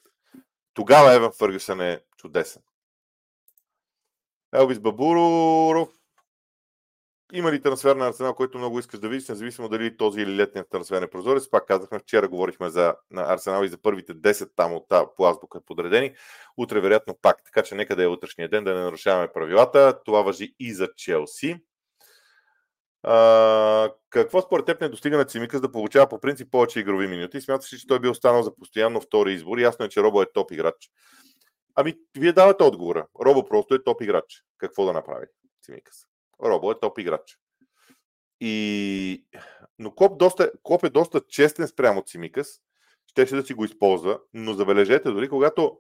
[0.74, 2.62] тогава Еван Фъргюсен е чудесен.
[4.54, 5.90] Елвис Бабуров
[7.36, 10.70] има ли трансфер на Арсенал, който много искаш да видиш, независимо дали този или летният
[10.70, 11.50] трансферен прозорец?
[11.50, 15.62] Пак казахме, вчера говорихме за Арсенал и за първите 10 там от тази по азбука
[15.66, 16.16] подредени.
[16.58, 20.00] Утре вероятно пак, така че нека да е утрешния ден, да не нарушаваме правилата.
[20.06, 21.62] Това въжи и за Челси.
[23.04, 27.42] А, какво според теб не достига на Цимикас да получава по принцип повече игрови минути?
[27.42, 29.58] Смяташ ли, че той би останал за постоянно втори избор?
[29.58, 30.90] Ясно е, че Робо е топ играч.
[31.76, 33.08] Ами, вие давате отговора.
[33.26, 34.44] Робо просто е топ играч.
[34.58, 35.26] Какво да направи
[35.62, 36.06] Цимикас?
[36.44, 37.40] Робо е топ играч.
[38.42, 39.26] И...
[39.80, 42.62] Но Клоп, доста, Клоп е доста честен спрямо Цимикас.
[43.08, 45.80] Щеше да си го използва, но забележете, дори когато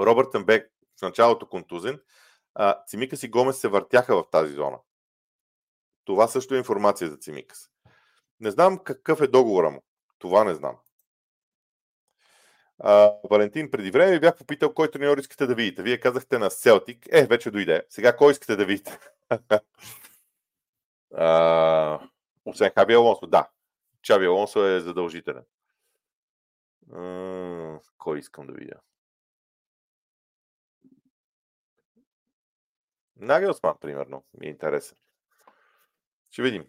[0.00, 2.00] Робъртън Бек в началото контузен,
[2.86, 4.78] Цимикас и Гомес се въртяха в тази зона.
[6.04, 7.70] Това също е информация за Цимикас.
[8.40, 9.82] Не знам какъв е договора му.
[10.18, 10.76] Това не знам.
[12.78, 15.82] А, Валентин, преди време ви бях попитал кой треньор искате да видите.
[15.82, 17.06] Вие казахте на Селтик.
[17.12, 17.82] Е, вече дойде.
[17.88, 18.98] Сега кой искате да видите?
[22.44, 23.48] освен Хаби Алонсо, да.
[24.02, 25.44] Чаби Алонсо е задължителен.
[27.98, 28.80] Кой искам да видя?
[33.16, 34.98] Нагелсман, примерно, ми е интересен.
[36.32, 36.64] Ще видим.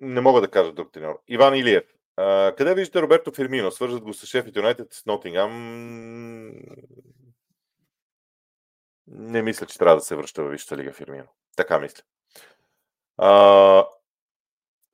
[0.00, 1.20] Не мога да кажа друг треньор.
[1.28, 1.84] Иван Илиев.
[2.16, 3.70] А, къде виждате Роберто Фермино?
[3.70, 5.52] Свържат го с Шеф Юнайтед с Нотингам.
[9.06, 11.26] Не мисля, че трябва да се връща в Висшата лига Фирмино.
[11.56, 12.02] Така мисля.
[13.16, 13.86] А,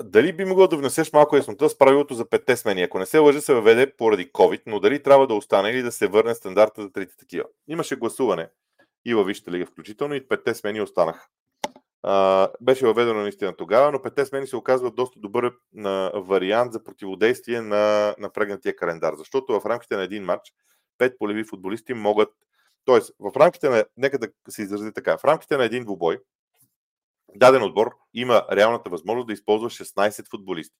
[0.03, 2.83] дали би могло да внесеш малко яснота с правилото за петте смени?
[2.83, 5.93] Ако не се лъжа, се въведе поради COVID, но дали трябва да остане или да
[5.93, 7.45] се върне стандарта за трите такива?
[7.69, 8.49] Имаше гласуване
[9.05, 11.29] и във Висшата лига включително и петте смени останаха.
[12.03, 16.85] А, беше въведено наистина тогава, но петте смени се оказват доста добър на, вариант за
[16.85, 20.53] противодействие на напрегнатия календар, защото в рамките на един матч
[20.99, 22.29] пет полеви футболисти могат
[22.85, 26.19] Тоест, в рамките на, нека да се изрази така, в рамките на един двубой,
[27.35, 30.77] даден отбор има реалната възможност да използва 16 футболисти.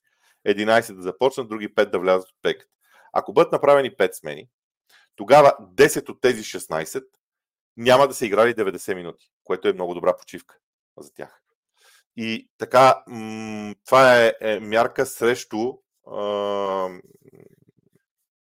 [0.49, 2.71] 11 да започнат, други 5 да влязат от пеката.
[3.13, 4.49] Ако бъдат направени 5 смени,
[5.17, 7.05] тогава 10 от тези 16
[7.77, 10.57] няма да са играли 90 минути, което е много добра почивка
[10.99, 11.43] за тях.
[12.17, 13.05] И така,
[13.87, 15.75] това е, е мярка срещу е,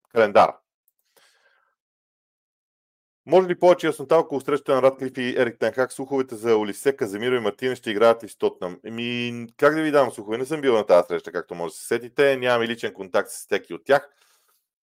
[0.10, 0.54] календар.
[3.26, 5.94] Може ли повече яснота около срещата на Радклиф и Ерик Тенхак?
[5.94, 8.80] Слуховете за Олисе, Каземиро и Мартина ще играят ли с Тотнам?
[8.86, 10.38] Еми, как да ви дам слухове?
[10.38, 12.38] Не съм бил на тази среща, както може да се сетите.
[12.38, 14.10] Нямам и личен контакт с всеки от тях.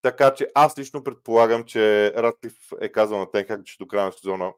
[0.01, 4.11] Така че аз лично предполагам, че Радклиф е казал на Тенхак, че до края на
[4.11, 4.53] сезона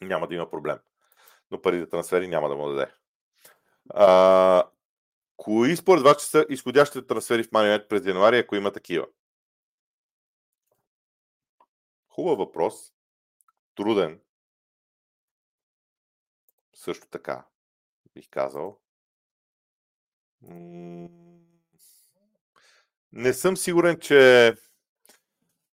[0.00, 0.76] няма да има проблем.
[1.50, 2.92] Но пари за трансфери няма да му даде.
[3.90, 4.70] А,
[5.36, 9.06] кои според вас че са изходящите трансфери в Манионет през януари, ако има такива?
[12.08, 12.92] Хубав въпрос.
[13.74, 14.20] Труден.
[16.74, 17.46] Също така,
[18.14, 18.80] бих казал.
[23.12, 24.52] Не съм сигурен, че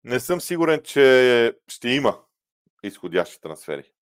[0.03, 2.23] не съм сигурен, че ще има
[2.83, 3.94] изходящи трансфери.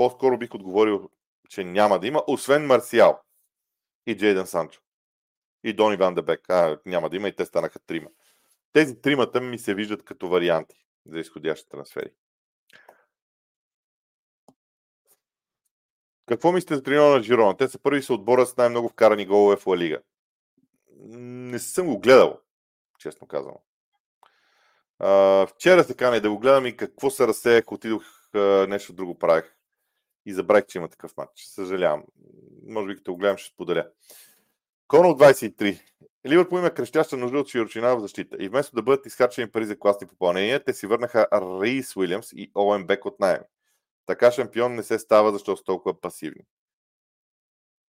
[0.00, 1.10] По-скоро бих отговорил,
[1.48, 3.20] че няма да има, освен Марсиал
[4.06, 4.80] и Джейден Санчо.
[5.64, 6.50] И Дони Ван Дебек.
[6.50, 8.08] А, няма да има и те станаха трима.
[8.72, 12.12] Тези тримата ми се виждат като варианти за изходящи трансфери.
[16.26, 17.56] Какво мислите за треньора на Жирона?
[17.56, 20.02] Те са първи са отбора с най-много вкарани голове в Ла Лига.
[20.98, 22.40] Не съм го гледал,
[22.98, 23.56] честно казвам.
[25.46, 28.04] Вчера се кане да го гледам и какво се разсеях, отидох
[28.68, 29.59] нещо друго правих.
[30.26, 31.44] И забравих, че има такъв матч.
[31.44, 32.04] Съжалявам.
[32.66, 33.88] Може би като го гледам ще споделя.
[34.88, 35.80] Конор 23.
[36.26, 38.36] Ливърпул има крещяща нужда от широчина в защита.
[38.40, 42.50] И вместо да бъдат изхарчени пари за класни попълнения, те си върнаха Рейс Уилямс и
[42.54, 43.42] Оуен Бек от найем.
[44.06, 46.44] Така шампион не се става, защото са толкова пасивни.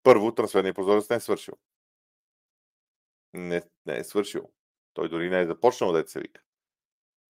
[0.02, 1.54] Първо, трансферният прозорец не е свършил.
[3.32, 4.50] Не, не е свършил.
[4.94, 6.42] Той дори не е започнал да се вика.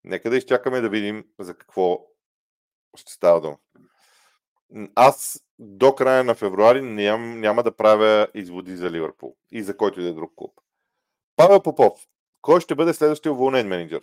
[0.05, 2.07] Нека да изчакаме да видим за какво
[2.97, 3.59] ще става дума.
[4.95, 10.01] Аз до края на февруари ням, няма да правя изводи за Ливърпул и за който
[10.01, 10.61] и да е друг клуб.
[11.37, 12.07] Павел Попов.
[12.43, 14.03] Кой ще бъде следващия уволнен менеджер?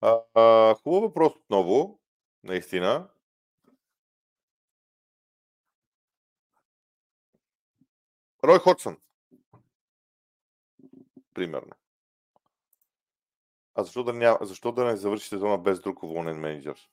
[0.00, 1.98] А, а, хубав въпрос отново,
[2.44, 3.08] наистина.
[8.44, 8.96] Рой Ходсън.
[11.38, 11.72] Примерно.
[13.74, 16.88] А защо да, няма, защо да не завърши сезона без друг уволнен менеджер?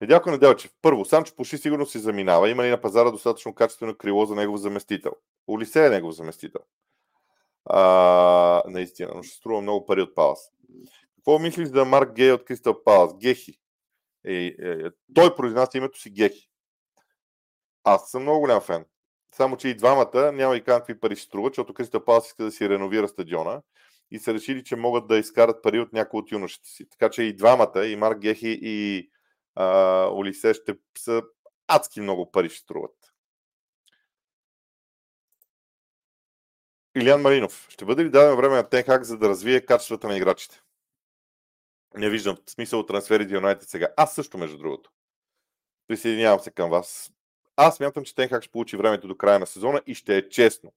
[0.00, 0.72] Недялко Неделчев.
[0.82, 2.50] Първо, Санчо почти сигурно си заминава.
[2.50, 5.12] Има ли на пазара достатъчно качествено крило за негов заместител?
[5.48, 6.60] Олисе е негов заместител.
[7.64, 10.50] А, наистина, но ще струва много пари от Палас.
[11.16, 13.16] Какво мислиш за Марк Гей от Кристал Палас?
[13.16, 13.58] Гехи.
[14.24, 16.50] Е, е, е, той произнася името си Гехи.
[17.84, 18.84] Аз съм много голям фен.
[19.34, 22.52] Само, че и двамата няма и какви пари ще струва, защото Кристал Палас иска да
[22.52, 23.62] си реновира стадиона
[24.10, 26.88] и са решили, че могат да изкарат пари от някои от юношите си.
[26.88, 29.10] Така че и двамата, и Марк Гехи, и
[29.54, 29.66] а,
[30.12, 31.22] Олисе ще са
[31.66, 33.12] адски много пари ще струват.
[36.96, 37.66] Илиан Маринов.
[37.70, 40.60] Ще бъде ли дадено време на Тенхак, за да развие качествата на играчите?
[41.94, 43.88] Не виждам смисъл от трансфери за Юнайтед сега.
[43.96, 44.90] Аз също, между другото.
[45.88, 47.12] Присъединявам се към вас.
[47.56, 50.72] Аз мятам, че Тенхак ще получи времето до края на сезона и ще е честно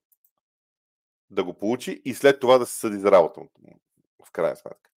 [1.30, 3.40] да го получи и след това да се съди за работа
[4.26, 4.90] в крайна сметка.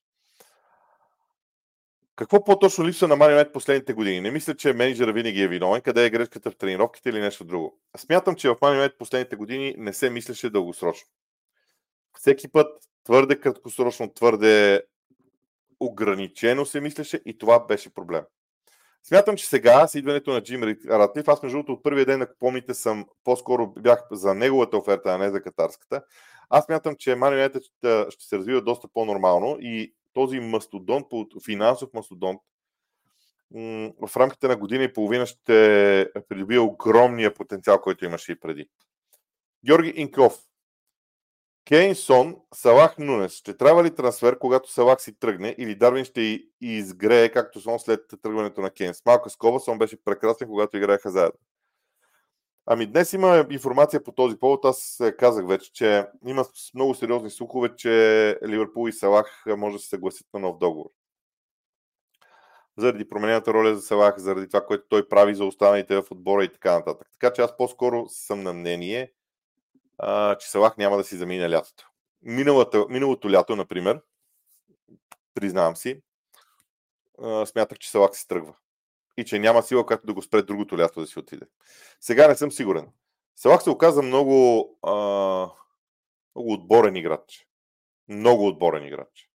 [2.16, 4.22] Какво по-точно липсва на Марио последните години?
[4.22, 5.82] Не мисля, че менеджера винаги е виновен.
[5.82, 7.80] Къде е грешката в тренировките или нещо друго?
[7.98, 11.10] Смятам, че в Марио последните години не се мислеше дългосрочно.
[12.18, 14.84] Всеки път твърде краткосрочно, твърде
[15.80, 18.24] ограничено се мислеше и това беше проблем.
[19.04, 22.36] Смятам, че сега с идването на Джим Ратлиф, аз между другото от първия ден, ако
[22.40, 26.04] помните, съм по-скоро бях за неговата оферта, а не за катарската.
[26.50, 27.50] Аз смятам, че Марио
[28.10, 31.08] ще се развива доста по-нормално и този мастодонт,
[31.46, 32.42] финансов мастодонт,
[34.02, 38.70] в рамките на година и половина ще придобие огромния потенциал, който имаше и преди.
[39.66, 40.40] Георги Инков.
[41.70, 43.34] Кейн Сон, Салах Нунес.
[43.34, 48.02] Ще трябва ли трансфер, когато Салах си тръгне или Дарвин ще изгрее както Сон след
[48.22, 48.94] тръгването на Кейн?
[48.94, 51.40] С малка скоба Сон беше прекрасен, когато играеха заедно.
[52.66, 54.66] Ами днес има информация по този повод.
[54.66, 59.90] Аз казах вече, че има много сериозни слухове, че Ливърпул и Салах може да се
[59.90, 60.90] съгласят на нов договор.
[62.78, 66.54] заради променената роля за Салах, заради това, което той прави за останалите в отбора и
[66.54, 67.08] така нататък.
[67.12, 69.12] Така че аз по-скоро съм на мнение,
[70.40, 71.90] че Салах няма да си замине лятото.
[72.22, 74.02] Миналата, миналото лято, например,
[75.34, 76.02] признавам си,
[77.46, 78.56] смятах, че Салах си тръгва.
[79.18, 81.46] И че няма сила, която да го спре другото лято да си отиде.
[82.02, 82.88] Сега не съм сигурен.
[83.36, 84.94] Салах се оказа много, а,
[86.36, 87.48] много отборен играч.
[88.08, 89.30] Много отборен играч.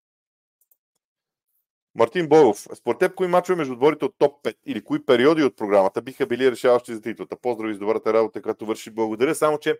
[1.95, 5.55] Мартин Боев, според теб кои мачове между отборите от топ 5 или кои периоди от
[5.55, 7.35] програмата биха били решаващи за титлата?
[7.35, 8.89] Поздрави с добрата работа, която върши.
[8.91, 9.79] Благодаря, само че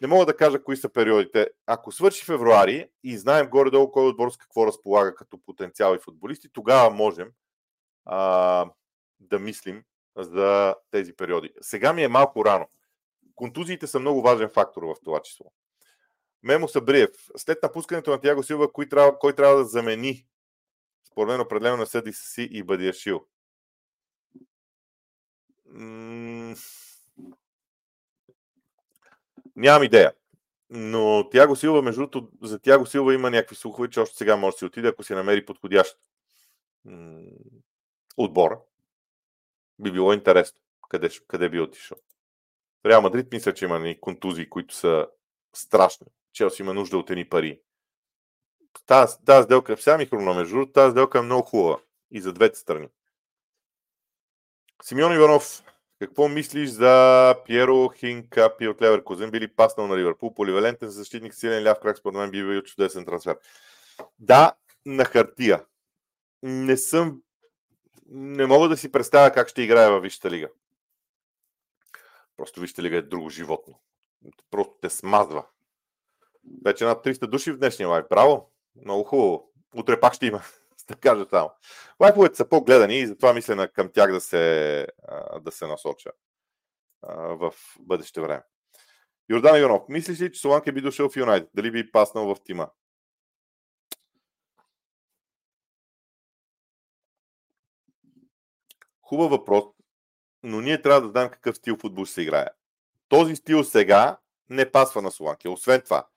[0.00, 1.50] не мога да кажа кои са периодите.
[1.66, 6.48] Ако свърши февруари и знаем горе-долу кой отбор с какво разполага като потенциал и футболисти,
[6.52, 7.28] тогава можем
[8.04, 8.66] а,
[9.20, 9.84] да мислим
[10.16, 11.52] за тези периоди.
[11.60, 12.68] Сега ми е малко рано.
[13.34, 15.52] Контузиите са много важен фактор в това число.
[16.42, 17.10] Мемо Сабриев.
[17.36, 20.26] След напускането на Тяго Силва, кой трябва, кой трябва да замени
[21.04, 23.26] според мен определено на съди си и Бадиашил.
[25.66, 26.54] М-
[29.56, 30.12] Нямам идея.
[30.70, 34.54] Но Тяго Силва, между другото, за Тяго Силва има някакви слухове, че още сега може
[34.54, 35.98] да си отиде, ако си намери подходящ
[38.16, 38.64] отбор.
[39.78, 41.98] Би било интересно къде, къде би отишъл.
[42.86, 45.06] Реал Мадрид мисля, че има контузии, които са
[45.52, 46.06] страшни.
[46.32, 47.60] Челси има нужда от едни пари
[48.86, 51.80] тази, сделка, сега ми между тази сделка е много хубава
[52.10, 52.88] и за двете страни.
[54.82, 55.62] Симеон Иванов,
[56.00, 59.30] какво мислиш за Пьеро Хинкапи от Леверкузен?
[59.30, 63.38] Били паснал на Ливърпул, поливалентен защитник, силен ляв крак, според мен би бил чудесен трансфер.
[64.18, 64.52] Да,
[64.86, 65.64] на хартия.
[66.42, 67.22] Не съм
[68.12, 70.48] не мога да си представя как ще играе във Висшата лига.
[72.36, 73.78] Просто Висшата лига е друго животно.
[74.50, 75.46] Просто те смазва.
[76.64, 78.04] Вече над 300 души в днешния лайв.
[78.10, 78.50] Браво!
[78.76, 79.50] Много хубаво.
[79.74, 80.42] Утре пак ще има,
[80.90, 81.50] да кажа само.
[82.00, 84.86] Лайфовете са по-гледани и затова мисля на към тях да се,
[85.40, 86.10] да се насоча
[87.12, 88.42] в бъдеще време.
[89.30, 91.50] Йордан Иванов, мислиш ли, че Соланке би дошъл в Юнайтед?
[91.54, 92.70] Дали би паснал в тима?
[99.02, 99.64] Хубав въпрос,
[100.42, 102.46] но ние трябва да знаем какъв стил футбол ще се играе.
[103.08, 104.18] Този стил сега
[104.48, 105.48] не пасва на Соланке.
[105.48, 106.08] Освен това,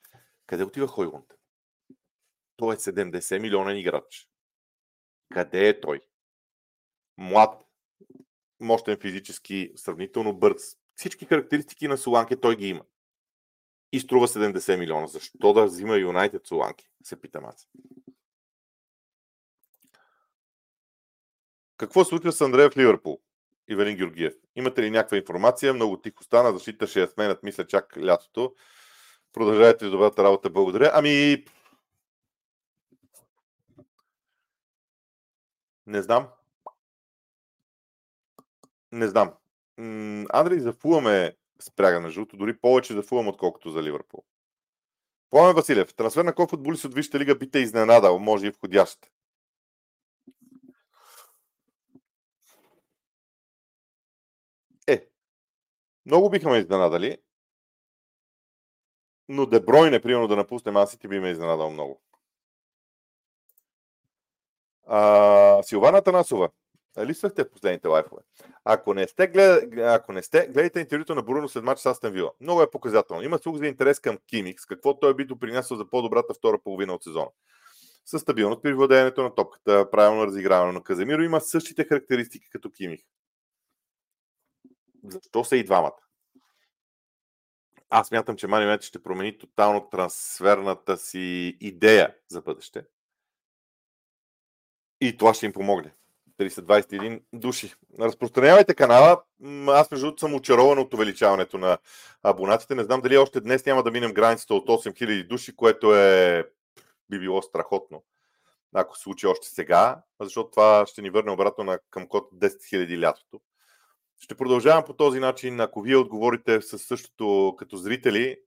[0.45, 1.25] къде отива Хойлунд?
[2.55, 4.27] Той е 70 милионен играч.
[5.33, 6.01] Къде е той?
[7.17, 7.65] Млад,
[8.59, 10.77] мощен физически, сравнително бърз.
[10.95, 12.81] Всички характеристики на Соланке той ги има.
[13.91, 15.07] И струва 70 милиона.
[15.07, 16.85] Защо да взима Юнайтед Соланке?
[17.03, 17.67] Се питам аз.
[21.77, 23.19] Какво случва с Андрея в Ливърпул?
[23.67, 24.33] Ивелин Георгиев.
[24.55, 25.73] Имате ли някаква информация?
[25.73, 28.55] Много тихо стана, защита ще я сменят, мисля, чак лятото.
[29.33, 30.91] Продължавайте добрата работа, благодаря.
[30.93, 31.45] Ами,
[35.87, 36.27] Не знам.
[38.91, 39.33] Не знам.
[40.29, 44.23] Андрей за Фулъм е спряга на жълто, дори повече за Фулъм, отколкото за Ливърпул.
[45.29, 49.11] Пламен Василев, трансфер на кой футболист от Висшата лига би те изненадал, може и входящ.
[54.87, 55.07] Е,
[56.05, 57.17] много биха ме изненадали,
[59.29, 62.01] но Дебройне, примерно, да напусне Масити, би ме изненадал много.
[64.87, 66.49] А, Силвана Танасова.
[66.99, 68.21] Листвахте в последните лайфове.
[68.65, 69.77] Ако не сте, глед...
[69.77, 72.31] ако не сте, гледайте интервюто на Бруно след матч с Астен Вила.
[72.41, 73.23] Много е показателно.
[73.23, 77.03] Има слух за интерес към Кимикс, какво той би допринесъл за по-добрата втора половина от
[77.03, 77.29] сезона.
[78.05, 83.01] Със стабилност при владеенето на топката, правилно разиграване на Каземиро има същите характеристики като Кимих.
[85.03, 85.99] Защо са и двамата?
[87.89, 92.85] Аз мятам, че Мани ще промени тотално трансферната си идея за бъдеще.
[95.03, 95.91] И това ще им помогне.
[96.39, 97.73] 321 души.
[97.99, 99.21] Разпространявайте канала.
[99.67, 101.77] Аз между другото съм очарован от увеличаването на
[102.23, 102.75] абонатите.
[102.75, 106.43] Не знам дали още днес няма да минем границата от 8000 души, което е
[107.09, 108.03] би било страхотно.
[108.73, 112.47] Ако се случи още сега, защото това ще ни върне обратно на, към код 10
[112.47, 113.41] 000 лятото.
[114.19, 115.59] Ще продължавам по този начин.
[115.59, 118.37] Ако вие отговорите със същото като зрители,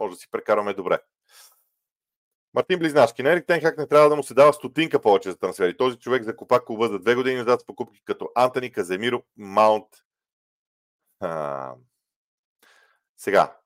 [0.00, 0.98] може да си прекараме добре.
[2.54, 3.22] Мартин Близнашки.
[3.22, 5.76] На Ерик Тенхак не трябва да му се дава стотинка повече за трансфери.
[5.76, 9.86] Този човек закупа клуба за две години назад с покупки като Антони, Каземиро, Маунт.
[11.20, 11.74] А...
[13.16, 13.56] Сега,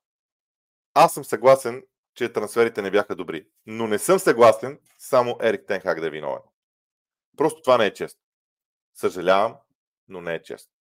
[0.93, 1.83] аз съм съгласен,
[2.15, 3.47] че трансферите не бяха добри.
[3.65, 6.41] Но не съм съгласен само Ерик Тенхак да е виновен.
[7.37, 8.21] Просто това не е честно.
[8.95, 9.55] Съжалявам,
[10.07, 10.71] но не е честно.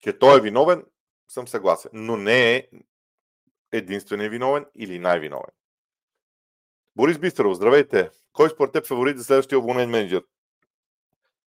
[0.00, 0.84] Че той е виновен,
[1.28, 1.90] съм съгласен.
[1.94, 2.68] Но не е
[3.72, 5.50] единственият виновен или най-виновен.
[7.00, 8.10] Борис Бистров, здравейте!
[8.32, 10.22] Кой според теб фаворит за следващия уволнен менеджер?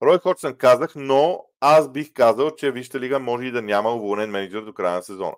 [0.03, 4.31] Рой Ходжсън казах, но аз бих казал, че Вижте лига може и да няма уволнен
[4.31, 5.35] менеджер до края на сезона.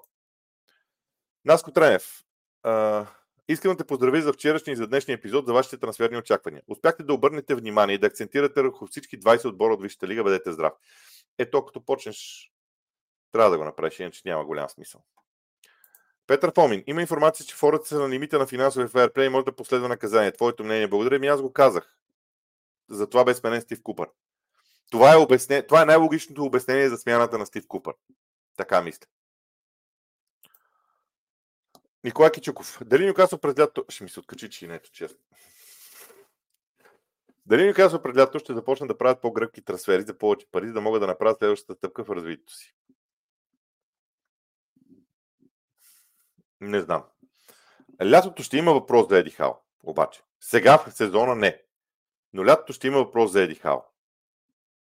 [1.45, 2.25] Наско Тренев.
[3.49, 6.63] Искам да те поздравя за вчерашния и за днешния епизод за вашите трансферни очаквания.
[6.69, 10.23] Успяхте да обърнете внимание и да акцентирате върху всички 20 отбора от Висшата лига.
[10.23, 10.73] Бъдете здрав.
[11.39, 12.51] Ето, като почнеш,
[13.33, 15.05] трябва да го направиш, иначе няма голям смисъл.
[16.27, 16.85] Петър Фомин.
[16.87, 20.33] Има информация, че фората са на лимита на финансови фейерплей и може да последва наказание.
[20.33, 20.89] Твоето мнение.
[20.89, 21.97] Благодаря ми, аз го казах.
[22.91, 24.09] Затова бе сменен Стив Купър.
[24.91, 25.67] Това е, обясне...
[25.67, 27.95] Това е най-логичното обяснение за смяната на Стив Купър.
[28.57, 29.07] Така мисля.
[32.05, 32.79] Николай Кичуков.
[32.85, 33.85] Дали Нюкасъл през лято...
[33.89, 35.19] Ще ми се откачи, че не честно.
[37.47, 40.81] Дали Нюкасъл през лято ще започнат да правят по-гръбки трансфери за повече пари, за да
[40.81, 42.75] могат да направят следващата стъпка в развитието си?
[46.65, 47.05] Не знам.
[48.05, 50.23] Лятото ще има въпрос за Еди Хал, обаче.
[50.41, 51.63] Сега в сезона не.
[52.33, 53.91] Но лятото ще има въпрос за Еди Хал.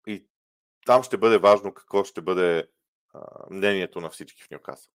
[0.07, 0.27] И
[0.85, 2.67] там ще бъде важно какво ще бъде
[3.13, 3.19] а,
[3.49, 4.91] мнението на всички в Нюкасъл.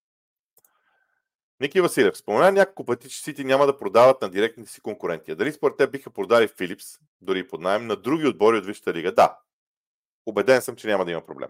[1.60, 5.34] Ники Василев, спомена няколко пъти, че Сити няма да продават на директните си конкуренти.
[5.34, 6.86] Дали според те биха продали Филипс,
[7.20, 9.12] дори под найем, на други отбори от Висшата лига?
[9.12, 9.38] Да.
[10.26, 11.48] Обеден съм, че няма да има проблем.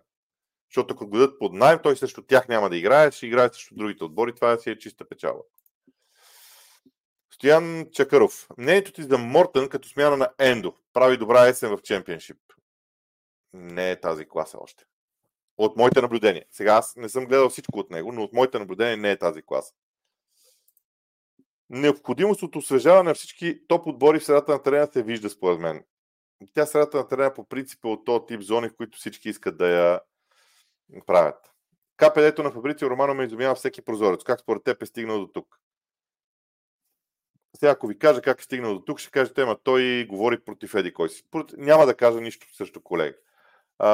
[0.71, 3.75] Защото ако го дадат под найем, той срещу тях няма да играе, ще играе срещу
[3.75, 4.35] другите отбори.
[4.35, 5.41] Това си е чиста печала.
[7.35, 8.49] Стоян Чакаров.
[8.59, 12.37] Мнението ти за Мортън като смяна на Ендо прави добра есен в чемпионшип.
[13.53, 14.85] Не е тази класа още.
[15.59, 16.45] От моите наблюдения.
[16.51, 19.43] Сега аз не съм гледал всичко от него, но от моите наблюдения не е тази
[19.43, 19.75] класа.
[21.71, 25.85] Необходимост от освежаване на всички топ отбори в средата на терена се вижда според мен.
[26.55, 29.59] Тя средата на терена по принцип е от този тип зони, в които всички искат
[29.59, 30.01] да я
[31.07, 31.53] правят.
[31.97, 34.24] КПД-то на Фабрицио Романо ме изумява всеки прозорец.
[34.24, 35.61] Как според теб е стигнал до тук?
[37.57, 40.74] Сега, ако ви кажа как е стигнал до тук, ще кажете, ама той говори против
[40.74, 41.24] Еди кой си.
[41.57, 43.16] Няма да кажа нищо също, колега.
[43.78, 43.89] А,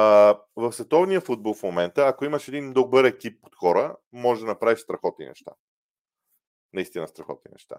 [0.55, 4.79] в световния футбол в момента, ако имаш един добър екип от хора, може да направиш
[4.79, 5.51] страхотни неща.
[6.73, 7.75] Наистина страхотни неща.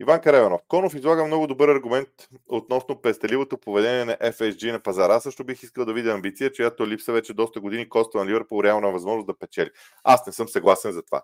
[0.00, 0.60] Иван Кареванов.
[0.68, 2.08] Конов излага много добър аргумент
[2.48, 5.14] относно пестеливото поведение на FSG на пазара.
[5.14, 8.62] Аз също бих искал да видя амбиция, чиято липса вече доста години коства на Ливърпул
[8.62, 9.70] реална възможност да печели.
[10.04, 11.22] Аз не съм съгласен за това.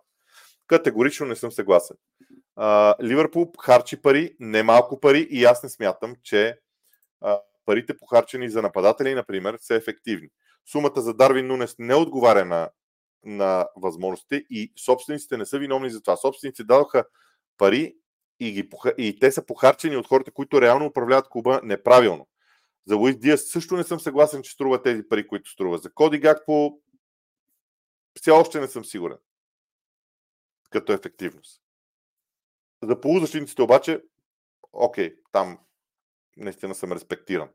[0.66, 1.96] Категорично не съм съгласен.
[3.02, 6.58] Ливърпул харчи пари, немалко пари и аз не смятам, че
[7.20, 10.28] а, парите похарчени за нападатели, например, са ефективни.
[10.72, 12.70] Сумата за Дарвин Нунес не отговаря на,
[13.24, 16.16] на възможностите и собствениците не са виновни за това.
[16.16, 17.04] Собствениците дадоха
[17.58, 17.94] пари
[18.40, 22.28] и, ги, и те са похарчени от хората, които реално управляват клуба неправилно.
[22.86, 25.78] За Луис Диас също не съм съгласен, че струва тези пари, които струва.
[25.78, 26.80] За Коди Гакпо
[28.18, 29.18] все още не съм сигурен
[30.70, 31.62] като ефективност.
[32.82, 34.02] За полузащитниците обаче,
[34.72, 35.58] окей, там
[36.36, 37.48] наистина съм респектиран.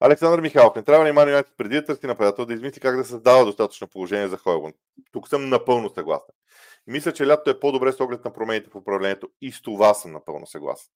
[0.00, 3.04] Александър Михайлов, не трябва ли Ман Юнайтед преди да търси нападател да измисли как да
[3.04, 4.72] създава достатъчно положение за Хойбун?
[5.12, 6.34] Тук съм напълно съгласен.
[6.86, 10.12] Мисля, че лятото е по-добре с оглед на промените в управлението и с това съм
[10.12, 10.92] напълно съгласен.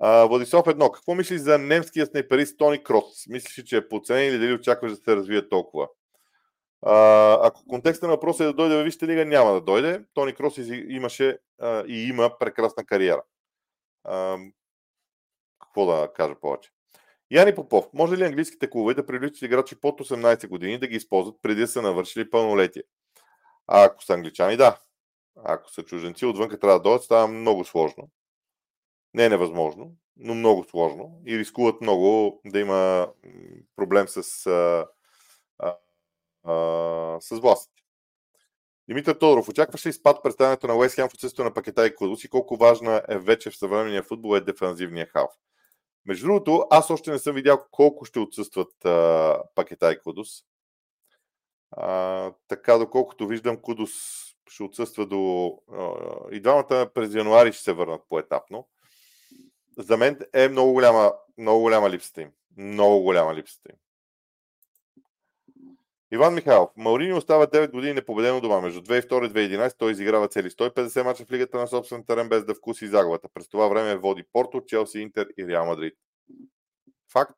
[0.00, 0.90] А, Владислав едно.
[0.90, 3.26] Какво мислиш за немския снайперист Тони Крос?
[3.28, 5.88] Мислиш, че е подценен или дали очакваш да се развие толкова?
[6.82, 10.04] А, ако контекста на въпроса е да дойде във Висшата лига, няма да дойде.
[10.14, 10.58] Тони Крос
[10.88, 13.22] имаше а, и има прекрасна кариера.
[14.04, 14.38] А,
[15.60, 16.70] какво да кажа повече?
[17.30, 21.36] Яни Попов, може ли английските клубове да привличат играчи под 18 години да ги използват
[21.42, 22.82] преди да са навършили пълнолетие?
[23.66, 24.78] А ако са англичани, да.
[25.44, 28.10] Ако са чуженци, отвън трябва да дойдат, става много сложно.
[29.14, 33.12] Не е невъзможно, но много сложно и рискуват много да има
[33.76, 34.86] проблем с, а,
[35.58, 35.76] а,
[36.44, 37.82] а, с властите.
[38.88, 42.24] Димитър Тодоров, очакваш ли спад представянето на Уест Хем в отсъствието на пакета и Кудус
[42.24, 45.30] и колко важна е вече в съвременния футбол е дефанзивния халф?
[46.06, 50.28] Между другото, аз още не съм видял колко ще отсъстват а, пакета и Кудус.
[51.70, 53.90] А, така, доколкото виждам, Кудус
[54.48, 55.52] ще отсъства до...
[55.72, 55.90] А,
[56.32, 58.68] и двамата през януари ще се върнат по-етапно.
[59.78, 62.30] За мен е много голяма, много голяма липсата им.
[62.56, 63.76] Много голяма липсата им.
[66.12, 66.70] Иван Михайлов.
[66.76, 68.60] Маурини остава 9 години непобедено дома.
[68.60, 72.44] Между 2002 и 2011 той изиграва цели 150 мача в лигата на собствен терен без
[72.44, 73.28] да вкуси загубата.
[73.34, 75.94] През това време води Порто, Челси, Интер и Реал Мадрид.
[77.12, 77.34] Факт.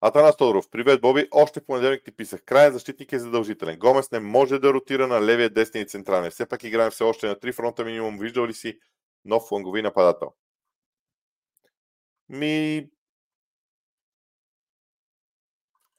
[0.00, 0.70] Атанас Тодоров.
[0.70, 1.28] Привет, Боби.
[1.30, 2.44] Още в понеделник ти писах.
[2.44, 3.78] Крайен защитник е задължителен.
[3.78, 6.30] Гомес не може да ротира на левия, десния и централния.
[6.30, 8.18] Все пак играем все още на три фронта минимум.
[8.18, 8.78] Виждал ли си
[9.24, 10.32] нов флангови нападател?
[12.28, 12.88] Ми,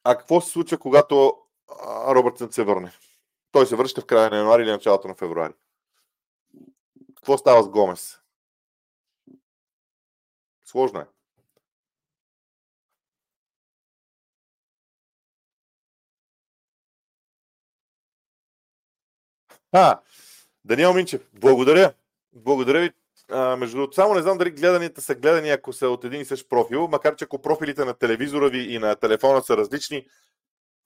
[0.09, 1.37] А какво се случва, когато
[2.07, 2.91] Робъртсън се върне?
[3.51, 5.53] Той се връща в края на януари или началото на февруари.
[7.15, 8.19] Какво става с Гомес?
[10.65, 11.05] Сложно е.
[19.71, 19.99] А,
[20.65, 21.93] Даниел Минчев, благодаря.
[22.33, 22.91] Благодаря ви.
[23.31, 26.25] А, между другото, само не знам дали гледанията са гледани, ако са от един и
[26.25, 30.05] същ профил, макар че ако профилите на телевизора ви и на телефона са различни,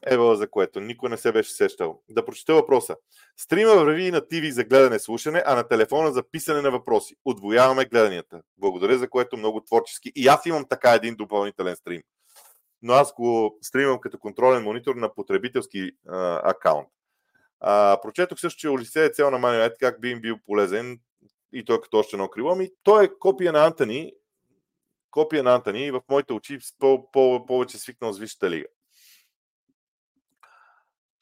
[0.06, 2.02] Ева за което никой не се беше сещал.
[2.10, 2.96] Да прочета въпроса.
[3.38, 7.16] Стрима върви на ТВ за гледане слушане, а на телефона за писане на въпроси.
[7.26, 8.42] Отвояваме гледанията.
[8.58, 10.12] Благодаря за което много творчески.
[10.16, 12.02] И аз имам така един допълнителен стрим.
[12.82, 16.88] Но аз го стримам като контролен монитор на потребителски а, акаунт.
[17.64, 21.00] А, прочетох също, че Олисей е цел на Манионет, как би им бил полезен
[21.54, 22.56] и той като още едно крило.
[22.56, 24.14] Ми, той е копия на Антони,
[25.12, 28.66] копия на Антони и в моите очи по- по- повече свикнал с Висшата лига.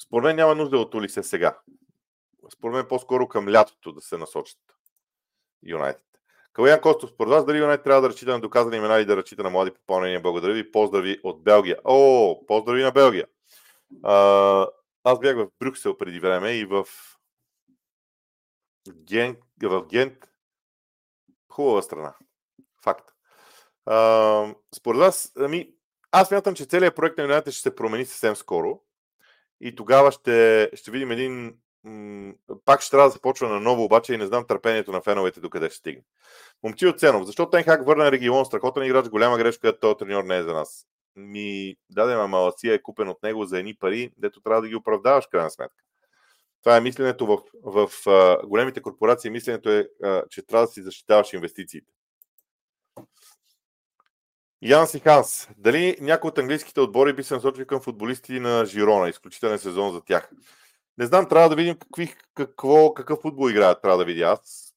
[0.04, 1.60] Според мен няма нужда от Олисе сега.
[2.54, 4.60] Според мен по-скоро към лятото да се насочат
[5.64, 6.04] Юнайтед.
[6.54, 9.44] Калуян Костов, според вас дали Юнайтед трябва да разчита на доказани имена или да разчита
[9.44, 10.22] на млади попълнения?
[10.22, 10.72] Благодаря ви.
[10.72, 11.78] Поздрави от Белгия.
[11.84, 13.28] О, поздрави на Белгия.
[15.12, 16.86] Аз бях в Брюксел преди време и в
[18.90, 20.30] Гент, в Гент
[21.52, 22.16] хубава страна.
[22.84, 23.14] Факт.
[23.86, 25.74] А, според вас, ами,
[26.12, 28.82] аз мятам, че целият проект на Юнайтед ще се промени съвсем скоро
[29.62, 31.58] и тогава ще, ще видим един
[32.66, 35.70] пак ще трябва да започва на ново, обаче и не знам търпението на феновете докъде
[35.70, 36.04] ще стигне.
[36.64, 40.44] Момчи от Ценов, защо Тенхак върна регион, страхотен играч, голяма грешка, този треньор не е
[40.44, 40.88] за нас.
[41.20, 44.76] Ми, даде, ама Маласия е купен от него за едни пари, дето трябва да ги
[44.76, 45.84] оправдаваш, крайна сметка.
[46.64, 49.30] Това е мисленето в, в, а, големите корпорации.
[49.30, 49.88] Мисленето е,
[50.30, 51.92] че трябва да си защитаваш инвестициите.
[54.62, 55.48] Янс и Ханс.
[55.58, 59.10] Дали някои от английските отбори би се насочили към футболисти на Жирона?
[59.10, 60.32] Изключителен сезон за тях.
[60.98, 64.74] Не знам, трябва да видим какви, какво, какъв футбол играят, трябва да видя аз.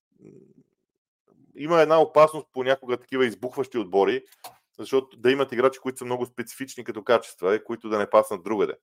[1.57, 4.24] Има една опасност понякога такива избухващи отбори,
[4.83, 8.43] защото да имат играчи, които са много специфични като качества и които да не паснат
[8.43, 8.74] другаде.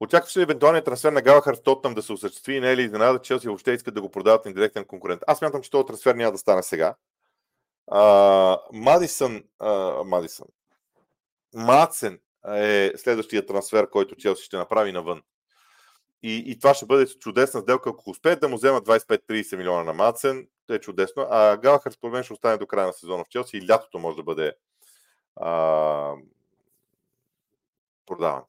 [0.00, 2.82] Очакваше ли евентуалният трансфер на Галахар в Тотнам да се осъществи и не е ли
[2.82, 5.22] изненада, че Челси въобще искат да го продават на директен конкурент?
[5.26, 6.94] Аз мятам, че този трансфер няма да стане сега.
[8.72, 10.46] Мадисън, а, Мадисън,
[11.54, 15.22] Мацен е следващия трансфер, който Челси ще направи навън.
[16.22, 19.92] И, и това ще бъде чудесна сделка, ако успеят да му вземат 25-30 милиона на
[19.92, 21.26] Мацен, е чудесно.
[21.30, 24.16] А Галахар според мен ще остане до края на сезона в Челси и лятото може
[24.16, 24.54] да бъде
[25.36, 26.14] а,
[28.06, 28.42] продаван.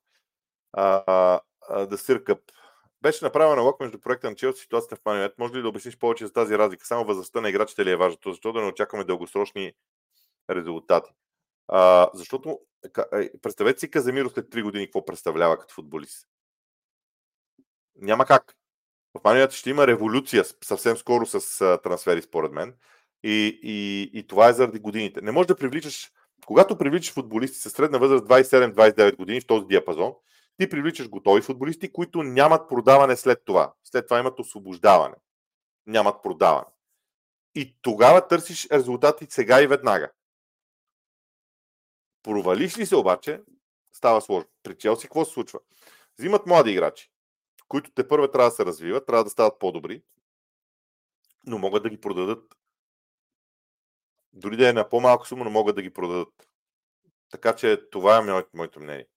[0.74, 1.40] А.
[3.02, 5.38] Беше направен налог между проекта на Челси и ситуацията в Манионет.
[5.38, 6.86] Може ли да обясниш повече за тази разлика?
[6.86, 8.18] Само възрастта на играчите ли е важно?
[8.26, 9.74] Защо да не очакваме дългосрочни
[10.50, 11.12] резултати?
[11.68, 12.60] А, защото,
[13.42, 16.28] представете си Каземиро след 3 години какво представлява като футболист.
[17.96, 18.56] Няма как.
[19.14, 22.76] В Манионет ще има революция съвсем скоро с трансфери, според мен.
[23.24, 25.22] И, и, и това е заради годините.
[25.22, 26.12] Не можеш да привличаш,
[26.46, 30.14] когато привличаш футболисти с средна възраст 27-29 години в този диапазон,
[30.58, 33.74] ти привличаш готови футболисти, които нямат продаване след това.
[33.84, 35.16] След това имат освобождаване.
[35.88, 36.68] Нямат продаване.
[37.56, 40.12] И тогава търсиш резултати сега и веднага.
[42.24, 43.42] Провалиш ли се обаче,
[43.94, 44.50] става сложно.
[44.64, 45.60] При Челси какво се случва?
[46.20, 47.11] Взимат млади играчи,
[47.72, 50.02] които те първо трябва да се развиват, трябва да стават по-добри,
[51.46, 52.56] но могат да ги продадат.
[54.34, 56.48] Дори да е на по-малко сума, но могат да ги продадат.
[57.30, 59.08] Така че това е моето, моето мнение.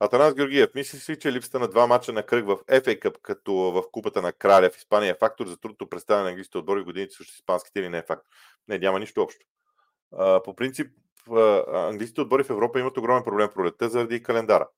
[0.00, 3.54] Атанас Георгиев, мислиш ли, че липсата на два мача на кръг в FA Cup, като
[3.54, 6.84] в Купата на Краля в Испания е фактор за трудното представяне на английските отбори в
[6.84, 8.30] годините също испанските или не е фактор?
[8.68, 9.46] Не, няма нищо общо.
[10.12, 10.92] А, по принцип,
[11.72, 14.68] английските отбори в Европа имат огромен проблем пролетта заради календара.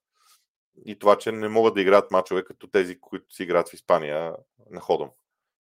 [0.84, 4.34] И това, че не могат да играят мачове като тези, които си играят в Испания
[4.70, 5.10] на ходом.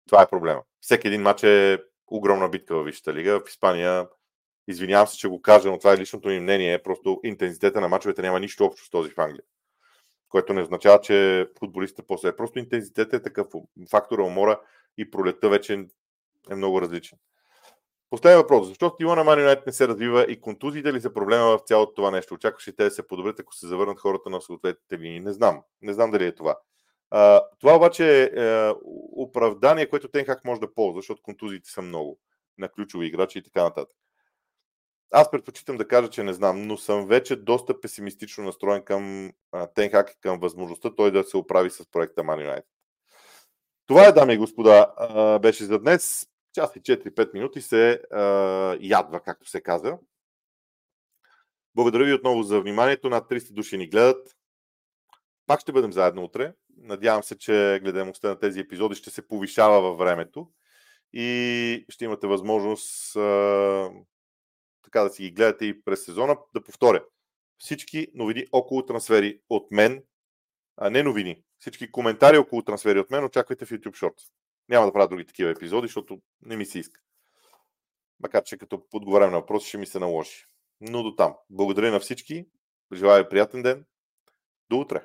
[0.08, 0.62] Това е проблема.
[0.80, 3.40] Всеки един матч е огромна битка в Висшата лига.
[3.40, 4.06] В Испания
[4.68, 6.82] Извинявам се, че го кажа, но това е личното ми мнение.
[6.82, 9.44] Просто интензитета на мачовете няма нищо общо с този в Англия.
[10.28, 12.36] Което не означава, че футболистите после.
[12.36, 13.46] Просто интензитет е такъв.
[13.90, 14.60] Фактора умора
[14.98, 15.86] и пролета вече
[16.50, 17.18] е много различен.
[18.10, 18.68] Последен въпрос.
[18.68, 21.94] Защо стила на Man United не се развива и контузиите ли са проблема в цялото
[21.94, 22.34] това нещо?
[22.34, 25.20] Очакваше те да се подобрят, ако се завърнат хората на съответните линии.
[25.20, 25.62] Не знам.
[25.82, 26.58] Не знам дали е това.
[27.10, 28.72] А, това обаче е, е
[29.12, 32.18] оправдание, което Тенхак може да ползва, защото контузиите са много
[32.58, 33.96] на ключови играчи и така нататък.
[35.10, 39.32] Аз предпочитам да кажа, че не знам, но съм вече доста песимистично настроен към
[39.74, 42.64] Тенхак и към възможността той да се оправи с проекта Man United.
[43.86, 44.86] Това е, дами и господа,
[45.42, 46.27] беше за днес.
[46.58, 48.02] Час и 4-5 минути се
[48.80, 49.98] ядва, както се казва.
[51.74, 53.10] Благодаря ви отново за вниманието.
[53.10, 54.36] Над 300 души ни гледат.
[55.46, 56.52] Пак ще бъдем заедно утре.
[56.76, 60.50] Надявам се, че гледаемостта на тези епизоди ще се повишава във времето
[61.12, 63.90] и ще имате възможност а,
[64.82, 66.36] така да си ги гледате и през сезона.
[66.54, 67.04] Да повторя,
[67.58, 70.02] всички новини около трансфери от мен,
[70.76, 74.37] а не новини, всички коментари около трансфери от мен очаквайте в YouTube Shorts.
[74.68, 77.00] Няма да правя други такива епизоди, защото не ми се иска.
[78.20, 80.44] Макар, че като подговарям на въпроси, ще ми се наложи.
[80.80, 81.34] Но до там.
[81.50, 82.46] Благодаря на всички.
[82.92, 83.84] Желая приятен ден.
[84.70, 85.04] До утре.